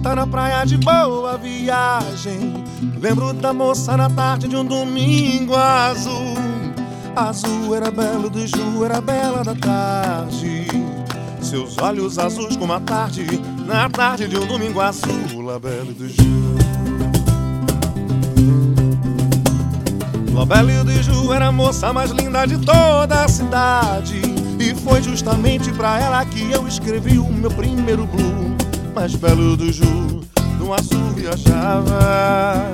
Bonita 0.00 0.14
na 0.14 0.26
praia 0.26 0.64
de 0.64 0.78
boa 0.78 1.36
viagem. 1.36 2.64
Lembro 3.00 3.32
da 3.34 3.52
moça 3.52 3.96
na 3.96 4.08
tarde 4.08 4.48
de 4.48 4.56
um 4.56 4.64
domingo 4.64 5.54
azul. 5.54 6.34
Azul 7.14 7.74
era 7.74 7.90
belo 7.90 8.30
do 8.30 8.46
Ju, 8.46 8.84
era 8.84 9.00
bela 9.00 9.44
da 9.44 9.54
tarde. 9.54 10.66
Seus 11.40 11.76
olhos 11.78 12.18
azuis 12.18 12.56
como 12.56 12.72
a 12.72 12.80
tarde, 12.80 13.26
na 13.66 13.88
tarde 13.90 14.26
de 14.26 14.38
um 14.38 14.46
domingo 14.46 14.80
azul, 14.80 15.50
a 15.54 15.58
bela 15.58 15.92
do 15.92 16.08
Ju. 16.08 16.40
Lobelio 20.32 20.84
de 20.84 21.02
Ju 21.02 21.32
era 21.34 21.48
a 21.48 21.52
moça 21.52 21.92
mais 21.92 22.10
linda 22.10 22.46
de 22.46 22.56
toda 22.58 23.24
a 23.24 23.28
cidade. 23.28 24.20
E 24.58 24.74
foi 24.74 25.02
justamente 25.02 25.70
pra 25.72 25.98
ela 25.98 26.24
que 26.24 26.50
eu 26.50 26.66
escrevi 26.66 27.18
o 27.18 27.30
meu 27.30 27.50
primeiro 27.50 28.06
blues 28.06 28.59
mais 28.94 29.14
belo 29.14 29.56
do 29.56 29.72
Ju, 29.72 30.22
no 30.58 30.72
azul 30.74 31.10
viajava. 31.14 32.70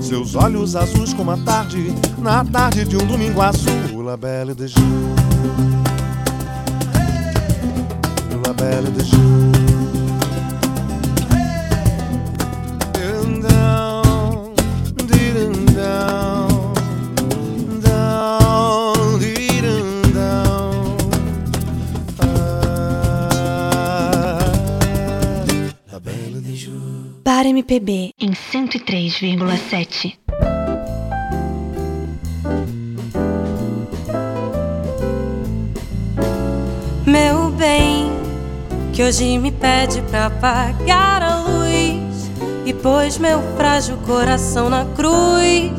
Seus 0.00 0.34
olhos 0.34 0.76
azuis 0.76 1.12
como 1.12 1.32
a 1.32 1.36
tarde, 1.38 1.92
na 2.18 2.44
tarde 2.44 2.84
de 2.84 2.96
um 2.96 3.06
domingo 3.06 3.42
azul, 3.42 4.02
La 4.04 4.16
Belle 4.16 4.54
de 4.54 4.68
Ju. 4.68 4.80
La 8.44 8.52
Belle 8.52 8.90
de 8.90 9.04
Ju. 9.04 9.65
MPB 27.56 28.10
em 28.20 28.32
103,7. 28.32 30.18
Meu 37.06 37.50
bem, 37.52 38.12
que 38.92 39.02
hoje 39.02 39.38
me 39.38 39.50
pede 39.50 40.02
pra 40.02 40.26
apagar 40.26 41.22
a 41.22 41.36
luz 41.36 42.30
e 42.66 42.74
pôs 42.74 43.16
meu 43.16 43.40
frágil 43.56 43.96
coração 44.06 44.68
na 44.68 44.84
cruz 44.94 45.72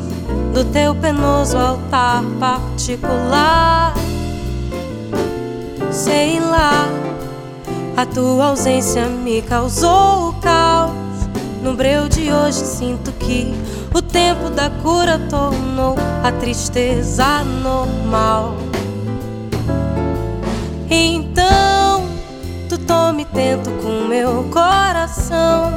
do 0.55 0.65
teu 0.73 0.95
penoso 0.95 1.59
altar 1.59 2.23
particular. 2.39 3.93
Sei 5.91 6.39
lá, 6.39 6.89
a 7.95 8.03
tua 8.03 8.47
ausência 8.47 9.05
me 9.05 9.43
causou 9.43 10.29
o 10.29 10.33
caos. 10.41 10.66
No 11.67 11.75
breu 11.75 12.07
de 12.07 12.31
hoje 12.31 12.59
sinto 12.59 13.11
que 13.11 13.53
o 13.93 14.01
tempo 14.01 14.49
da 14.49 14.69
cura 14.69 15.19
tornou 15.29 15.97
a 16.23 16.31
tristeza 16.31 17.43
normal. 17.43 18.55
Então, 20.89 22.07
tu 22.69 22.77
tome 22.77 23.25
tento 23.25 23.69
com 23.83 24.07
meu 24.07 24.45
coração. 24.45 25.69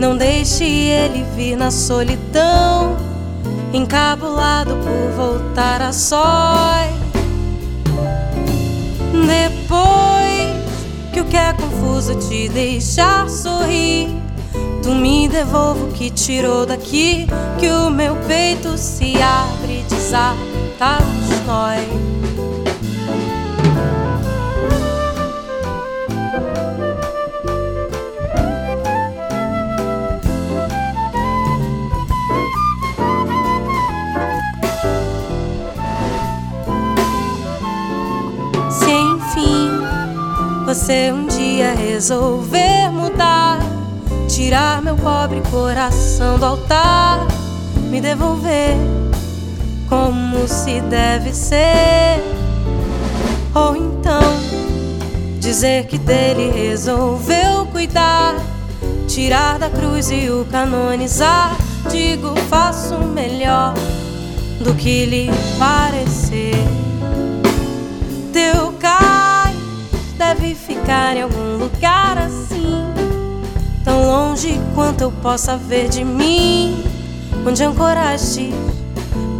Não 0.00 0.16
deixe 0.16 0.64
ele 0.64 1.24
vir 1.36 1.54
na 1.54 1.70
solidão, 1.70 2.96
encabulado 3.72 4.76
por 4.78 5.12
voltar 5.16 5.80
a 5.80 5.92
sós. 5.92 6.90
Depois 9.14 10.56
que 11.12 11.20
o 11.20 11.24
que 11.24 11.36
é 11.36 11.52
confuso 11.52 12.16
te 12.16 12.48
deixar 12.48 13.30
sorrir, 13.30 14.19
tu 14.82 14.94
me 14.94 15.28
devolva 15.28 15.84
o 15.84 15.92
que 15.92 16.10
tirou 16.10 16.66
daqui, 16.66 17.26
que 17.58 17.70
o 17.70 17.90
meu 17.90 18.16
peito 18.26 18.76
se 18.76 19.14
abre 19.20 19.80
e 19.80 19.82
desata 19.82 20.98
os 21.02 21.46
nós. 21.46 22.10
Você 40.70 41.10
um 41.12 41.26
dia 41.26 41.74
resolver 41.74 42.90
mudar, 42.92 43.49
tirar 44.40 44.80
meu 44.80 44.96
pobre 44.96 45.42
coração 45.50 46.38
do 46.38 46.46
altar, 46.46 47.26
me 47.90 48.00
devolver 48.00 48.74
como 49.86 50.48
se 50.48 50.80
deve 50.80 51.34
ser, 51.34 52.22
ou 53.54 53.76
então 53.76 54.22
dizer 55.38 55.84
que 55.88 55.98
dele 55.98 56.50
resolveu 56.52 57.66
cuidar, 57.70 58.34
tirar 59.06 59.58
da 59.58 59.68
cruz 59.68 60.10
e 60.10 60.30
o 60.30 60.46
canonizar. 60.46 61.54
Digo, 61.90 62.34
faço 62.48 62.96
melhor 62.96 63.74
do 64.64 64.74
que 64.74 65.04
lhe 65.04 65.30
parecer. 65.58 66.54
Teu 68.32 68.72
cais 68.80 69.54
deve 70.16 70.54
ficar 70.54 71.14
em 71.14 71.22
algum 71.22 71.58
lugar 71.58 72.16
assim, 72.16 72.59
longe 74.00 74.60
quanto 74.74 75.02
eu 75.02 75.12
possa 75.12 75.56
ver 75.56 75.88
de 75.88 76.04
mim, 76.04 76.82
onde 77.46 77.62
ancoraste 77.62 78.52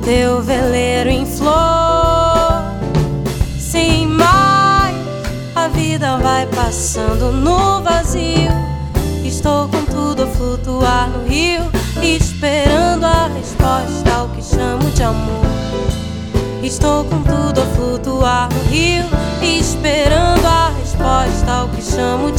teu 0.04 0.42
veleiro 0.42 1.08
em 1.08 1.26
flor. 1.26 2.62
Sem 3.58 4.06
mais, 4.06 4.96
a 5.54 5.68
vida 5.68 6.18
vai 6.18 6.46
passando 6.46 7.32
no 7.32 7.82
vazio. 7.82 8.50
Estou 9.24 9.68
com 9.68 9.84
tudo 9.84 10.24
a 10.24 10.26
flutuar 10.26 11.08
no 11.08 11.24
rio, 11.26 11.62
esperando 12.02 13.04
a 13.04 13.28
resposta 13.28 14.14
ao 14.14 14.28
que 14.28 14.42
chamo 14.42 14.90
de 14.90 15.02
amor. 15.02 15.46
Estou 16.62 17.04
com 17.04 17.22
tudo 17.22 17.60
a 17.60 17.66
flutuar 17.76 18.48
no 18.52 18.70
rio, 18.70 19.04
esperando 19.42 20.46
a 20.46 20.72
resposta 20.78 21.50
ao 21.50 21.68
que 21.68 21.82
chamo 21.82 22.30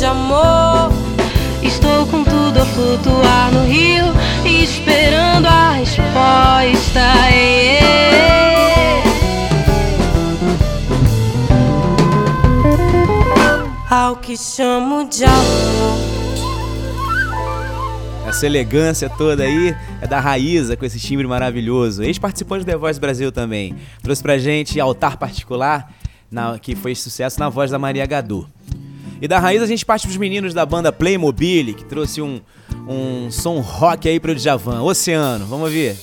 flutuar 2.81 3.51
no 3.51 3.65
rio, 3.65 4.05
esperando 4.45 5.45
a 5.45 5.71
resposta. 5.73 7.01
Ao 13.89 14.15
que 14.15 14.37
chamo 14.37 15.07
de 15.09 15.23
amor. 15.23 16.11
Essa 18.27 18.45
elegância 18.45 19.09
toda 19.09 19.43
aí 19.43 19.75
é 20.01 20.07
da 20.07 20.19
Raíza 20.19 20.77
com 20.77 20.85
esse 20.85 20.99
timbre 20.99 21.27
maravilhoso. 21.27 22.01
Ex-participante 22.01 22.63
do 22.63 22.71
The 22.71 22.77
Voice 22.77 22.99
Brasil 22.99 23.31
também. 23.31 23.75
Trouxe 24.01 24.21
pra 24.21 24.37
gente 24.37 24.79
Altar 24.79 25.17
Particular, 25.17 25.91
na, 26.31 26.57
que 26.57 26.73
foi 26.73 26.95
sucesso 26.95 27.37
na 27.39 27.49
voz 27.49 27.69
da 27.69 27.77
Maria 27.77 28.05
Gadu. 28.05 28.47
E 29.21 29.27
da 29.27 29.37
Raíza 29.37 29.65
a 29.65 29.67
gente 29.67 29.85
parte 29.85 30.07
pros 30.07 30.17
meninos 30.17 30.51
da 30.51 30.65
banda 30.65 30.91
Playmobil, 30.91 31.75
que 31.75 31.85
trouxe 31.85 32.23
um, 32.23 32.41
um 32.87 33.29
som 33.29 33.59
rock 33.59 34.09
aí 34.09 34.19
pro 34.19 34.33
Djavan. 34.33 34.81
Oceano, 34.81 35.45
vamos 35.45 35.71
ver. 35.71 35.95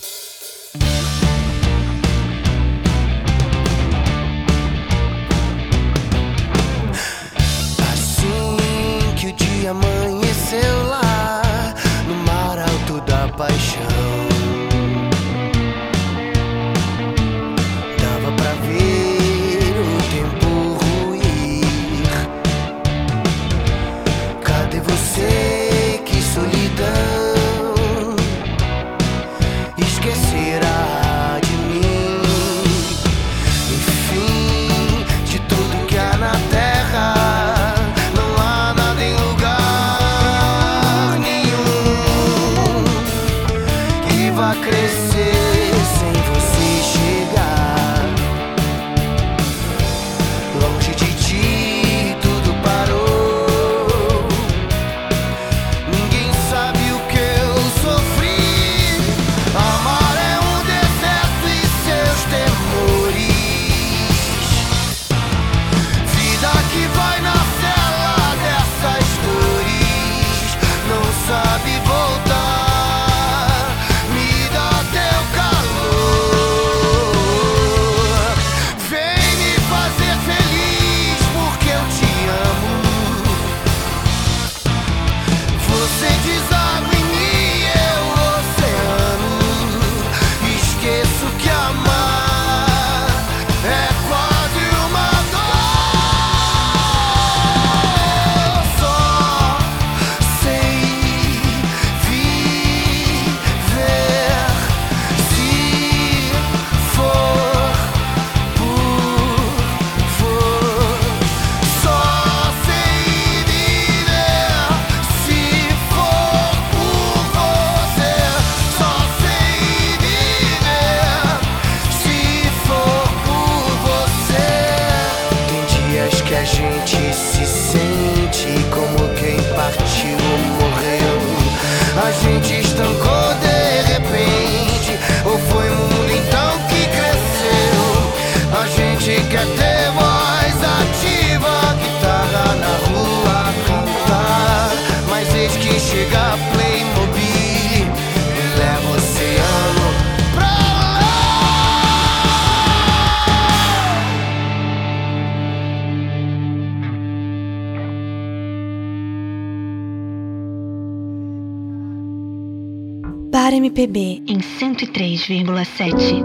103,7. 165.28 166.24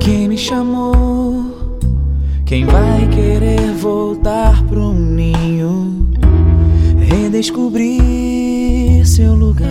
Quem 0.00 0.28
me 0.28 0.38
chamou? 0.38 1.13
Quem 2.54 2.64
vai 2.66 3.08
querer 3.08 3.72
voltar 3.72 4.62
pro 4.66 4.94
ninho? 4.94 6.08
Redescobrir 7.00 9.04
seu 9.04 9.34
lugar. 9.34 9.68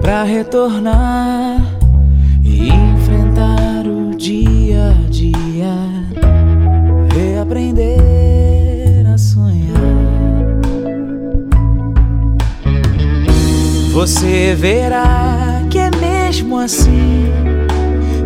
Pra 0.00 0.24
retornar 0.24 1.60
e 2.42 2.68
enfrentar 2.68 3.86
o 3.86 4.12
dia 4.16 4.90
a 4.90 5.08
dia. 5.08 5.72
Reaprender 7.14 9.06
a 9.06 9.18
sonhar. 9.18 9.78
Você 13.92 14.52
verá 14.56 15.62
que 15.70 15.78
é 15.78 15.90
mesmo 16.00 16.58
assim 16.58 17.61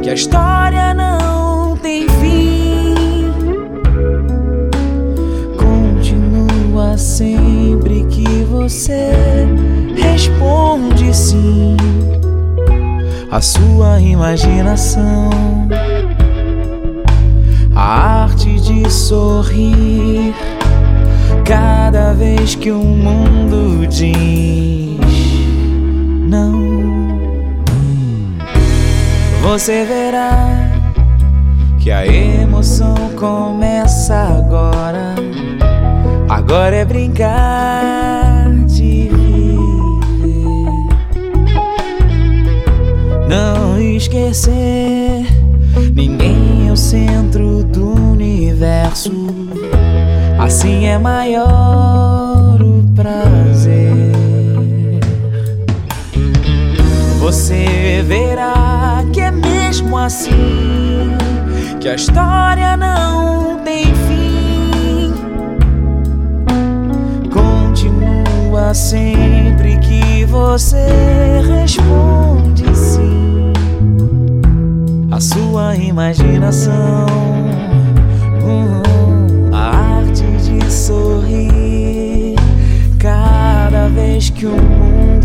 que 0.07 0.11
a 0.11 0.15
história 0.15 0.95
não 0.95 1.77
tem 1.79 2.09
fim. 2.09 2.95
Continua 5.59 6.97
sempre 6.97 8.05
que 8.05 8.45
você 8.45 9.11
responde 9.97 11.13
sim. 11.13 11.77
A 13.33 13.41
sua 13.41 14.01
imaginação, 14.01 15.29
a 17.75 18.23
arte 18.23 18.61
de 18.61 18.89
sorrir 18.89 20.33
cada 21.45 22.13
vez 22.13 22.55
que 22.55 22.71
o 22.71 22.79
mundo 22.79 23.85
diz 23.89 25.01
não. 26.31 26.86
Você 29.47 29.85
verá 29.85 30.49
que 31.79 31.93
a 31.93 32.05
emoção 32.05 32.97
começa 33.17 34.13
agora. 34.13 35.15
Agora 36.29 36.75
é 36.75 36.85
brincar 36.85 38.51
de 38.67 39.09
viver. 39.09 39.47
esquecer. 43.97 45.27
Ninguém 45.95 46.69
é 46.69 46.73
o 46.73 46.77
centro 46.77 47.63
do 47.63 47.95
universo. 47.95 49.13
Assim 50.41 50.87
é 50.87 50.99
maior 50.99 52.06
Você 57.27 58.05
verá 58.07 59.05
que 59.13 59.21
é 59.21 59.33
mesmo 59.33 59.99
assim 59.99 61.11
que 61.81 61.89
a 61.89 61.97
história 61.97 62.77
não 62.77 63.59
tem 63.65 63.87
fim. 64.07 65.13
Continua 67.29 68.73
sempre 68.73 69.77
que 69.79 70.25
você 70.27 70.87
responde 71.49 72.65
sim. 72.77 73.53
A 75.11 75.19
sua 75.19 75.75
imaginação, 75.75 77.07
hum, 78.41 79.51
a 79.53 79.99
arte 79.99 80.23
de 80.23 80.73
sorrir 80.73 82.37
cada 83.01 83.89
vez 83.89 84.31
que 84.31 84.47
o 84.47 84.53
mundo 84.53 85.16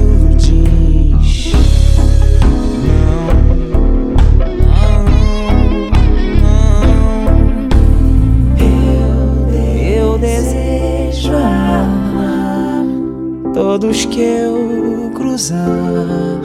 todos 13.62 14.06
que 14.08 14.20
eu 14.20 15.12
cruzar 15.14 16.42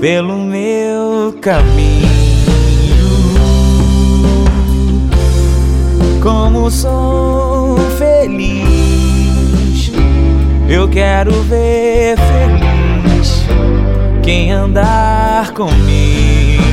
pelo 0.00 0.36
meu 0.36 1.32
caminho. 1.40 2.08
Como 6.20 6.68
sou 6.72 7.78
feliz, 7.98 9.92
eu 10.68 10.88
quero 10.88 11.30
ver 11.42 12.16
feliz 12.18 13.46
quem 14.24 14.50
andar 14.50 15.52
comigo. 15.52 16.71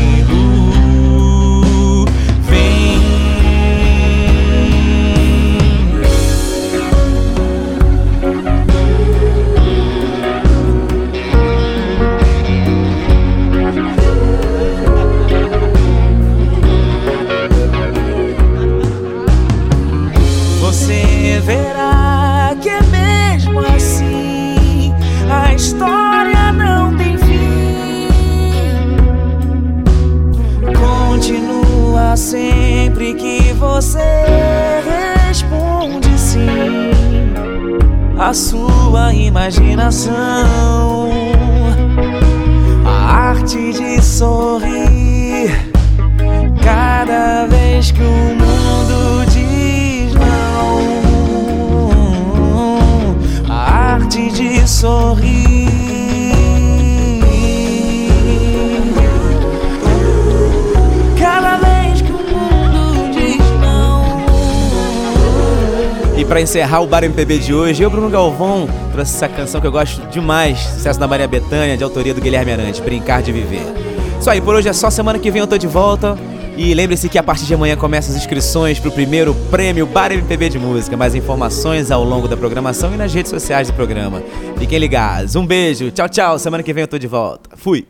A 38.19 38.33
sua 38.33 39.13
imaginação, 39.13 40.13
a 42.85 43.29
arte 43.29 43.71
de 43.71 44.03
sorrir. 44.03 45.71
Cada 46.61 47.47
vez 47.47 47.91
que 47.91 48.01
o 48.01 48.35
mundo 48.35 49.25
diz 49.31 50.13
não, 50.15 50.75
a 53.49 53.93
arte 53.93 54.29
de 54.31 54.67
sorrir. 54.67 55.58
Pra 66.29 66.39
encerrar 66.39 66.81
o 66.81 66.85
Bar 66.85 67.03
MPB 67.03 67.39
de 67.39 67.55
hoje, 67.55 67.81
eu, 67.81 67.89
Bruno 67.89 68.07
Galvão, 68.07 68.69
trouxe 68.91 69.15
essa 69.15 69.27
canção 69.27 69.59
que 69.59 69.65
eu 69.65 69.71
gosto 69.71 69.99
demais, 70.11 70.59
sucesso 70.59 70.99
da 70.99 71.07
Maria 71.07 71.27
Bethânia, 71.27 71.75
de 71.75 71.83
autoria 71.83 72.13
do 72.13 72.21
Guilherme 72.21 72.51
Arantes, 72.51 72.79
Brincar 72.79 73.23
de 73.23 73.31
Viver. 73.31 73.65
Isso 74.19 74.29
aí, 74.29 74.39
por 74.39 74.53
hoje 74.53 74.69
é 74.69 74.73
só, 74.73 74.91
semana 74.91 75.17
que 75.17 75.31
vem 75.31 75.39
eu 75.39 75.47
tô 75.47 75.57
de 75.57 75.65
volta. 75.65 76.15
E 76.55 76.71
lembre-se 76.75 77.09
que 77.09 77.17
a 77.17 77.23
partir 77.23 77.45
de 77.45 77.55
amanhã 77.55 77.75
começam 77.75 78.13
as 78.13 78.21
inscrições 78.21 78.77
pro 78.77 78.91
primeiro 78.91 79.33
prêmio 79.49 79.87
Bar 79.87 80.11
MPB 80.11 80.49
de 80.49 80.59
Música. 80.59 80.95
Mais 80.95 81.15
informações 81.15 81.89
ao 81.89 82.03
longo 82.03 82.27
da 82.27 82.37
programação 82.37 82.93
e 82.93 82.97
nas 82.97 83.11
redes 83.11 83.31
sociais 83.31 83.69
do 83.69 83.73
programa. 83.73 84.21
Fiquem 84.55 84.77
ligados. 84.77 85.35
Um 85.35 85.47
beijo, 85.47 85.89
tchau, 85.89 86.07
tchau. 86.07 86.37
Semana 86.37 86.61
que 86.61 86.71
vem 86.73 86.81
eu 86.81 86.87
tô 86.87 86.99
de 86.99 87.07
volta. 87.07 87.49
Fui. 87.55 87.87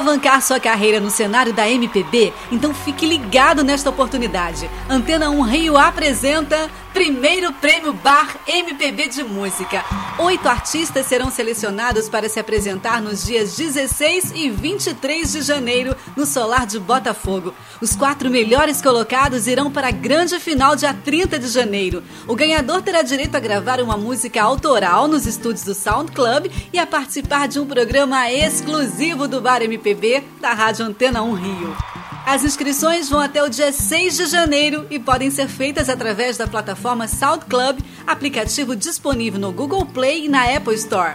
Alavancar 0.00 0.40
sua 0.40 0.58
carreira 0.58 0.98
no 0.98 1.10
cenário 1.10 1.52
da 1.52 1.68
MPB? 1.68 2.32
Então 2.50 2.74
fique 2.74 3.06
ligado 3.06 3.62
nesta 3.62 3.90
oportunidade. 3.90 4.68
Antena 4.88 5.30
1 5.30 5.42
Rio 5.42 5.76
apresenta 5.76 6.70
Primeiro 6.92 7.52
Prêmio 7.52 7.92
Bar 7.92 8.36
MPB 8.48 9.08
de 9.08 9.22
Música. 9.22 9.84
Oito 10.18 10.48
artistas 10.48 11.06
serão 11.06 11.30
selecionados 11.30 12.08
para 12.08 12.28
se 12.28 12.40
apresentar 12.40 13.00
nos 13.00 13.24
dias 13.24 13.56
16 13.56 14.32
e 14.34 14.50
23 14.50 15.32
de 15.32 15.42
janeiro 15.42 15.96
no 16.16 16.26
Solar 16.26 16.66
de 16.66 16.80
Botafogo. 16.80 17.54
Os 17.80 17.94
quatro 17.94 18.28
melhores 18.28 18.82
colocados 18.82 19.46
irão 19.46 19.70
para 19.70 19.88
a 19.88 19.92
grande 19.92 20.40
final 20.40 20.74
dia 20.74 20.92
30 20.92 21.38
de 21.38 21.46
janeiro. 21.46 22.02
O 22.26 22.34
ganhador 22.34 22.82
terá 22.82 23.02
direito 23.02 23.36
a 23.36 23.40
gravar 23.40 23.80
uma 23.80 23.96
música 23.96 24.42
autoral 24.42 25.06
nos 25.06 25.26
estúdios 25.26 25.64
do 25.64 25.74
Sound 25.74 26.10
Club 26.10 26.50
e 26.72 26.78
a 26.78 26.86
participar 26.86 27.46
de 27.46 27.60
um 27.60 27.66
programa 27.66 28.30
exclusivo 28.32 29.28
do 29.28 29.40
Bar 29.40 29.62
MPB 29.62 30.24
da 30.40 30.52
Rádio 30.52 30.86
Antena 30.86 31.22
1 31.22 31.34
Rio. 31.34 31.99
As 32.26 32.44
inscrições 32.44 33.08
vão 33.08 33.20
até 33.20 33.42
o 33.42 33.48
dia 33.48 33.72
6 33.72 34.16
de 34.16 34.26
janeiro 34.26 34.86
e 34.90 34.98
podem 34.98 35.30
ser 35.30 35.48
feitas 35.48 35.88
através 35.88 36.36
da 36.36 36.46
plataforma 36.46 37.08
Sound 37.08 37.46
Club, 37.46 37.80
aplicativo 38.06 38.76
disponível 38.76 39.40
no 39.40 39.52
Google 39.52 39.84
Play 39.86 40.26
e 40.26 40.28
na 40.28 40.44
Apple 40.44 40.74
Store. 40.74 41.14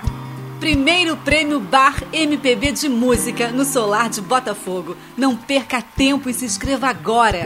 Primeiro 0.60 1.16
Prêmio 1.18 1.60
Bar 1.60 2.04
MPB 2.12 2.72
de 2.72 2.90
Música 2.90 3.50
no 3.50 3.64
Solar 3.66 4.10
de 4.10 4.22
Botafogo. 4.22 4.98
Não 5.16 5.36
perca 5.36 5.82
tempo 5.82 6.30
e 6.30 6.34
se 6.34 6.46
inscreva 6.46 6.88
agora! 6.88 7.46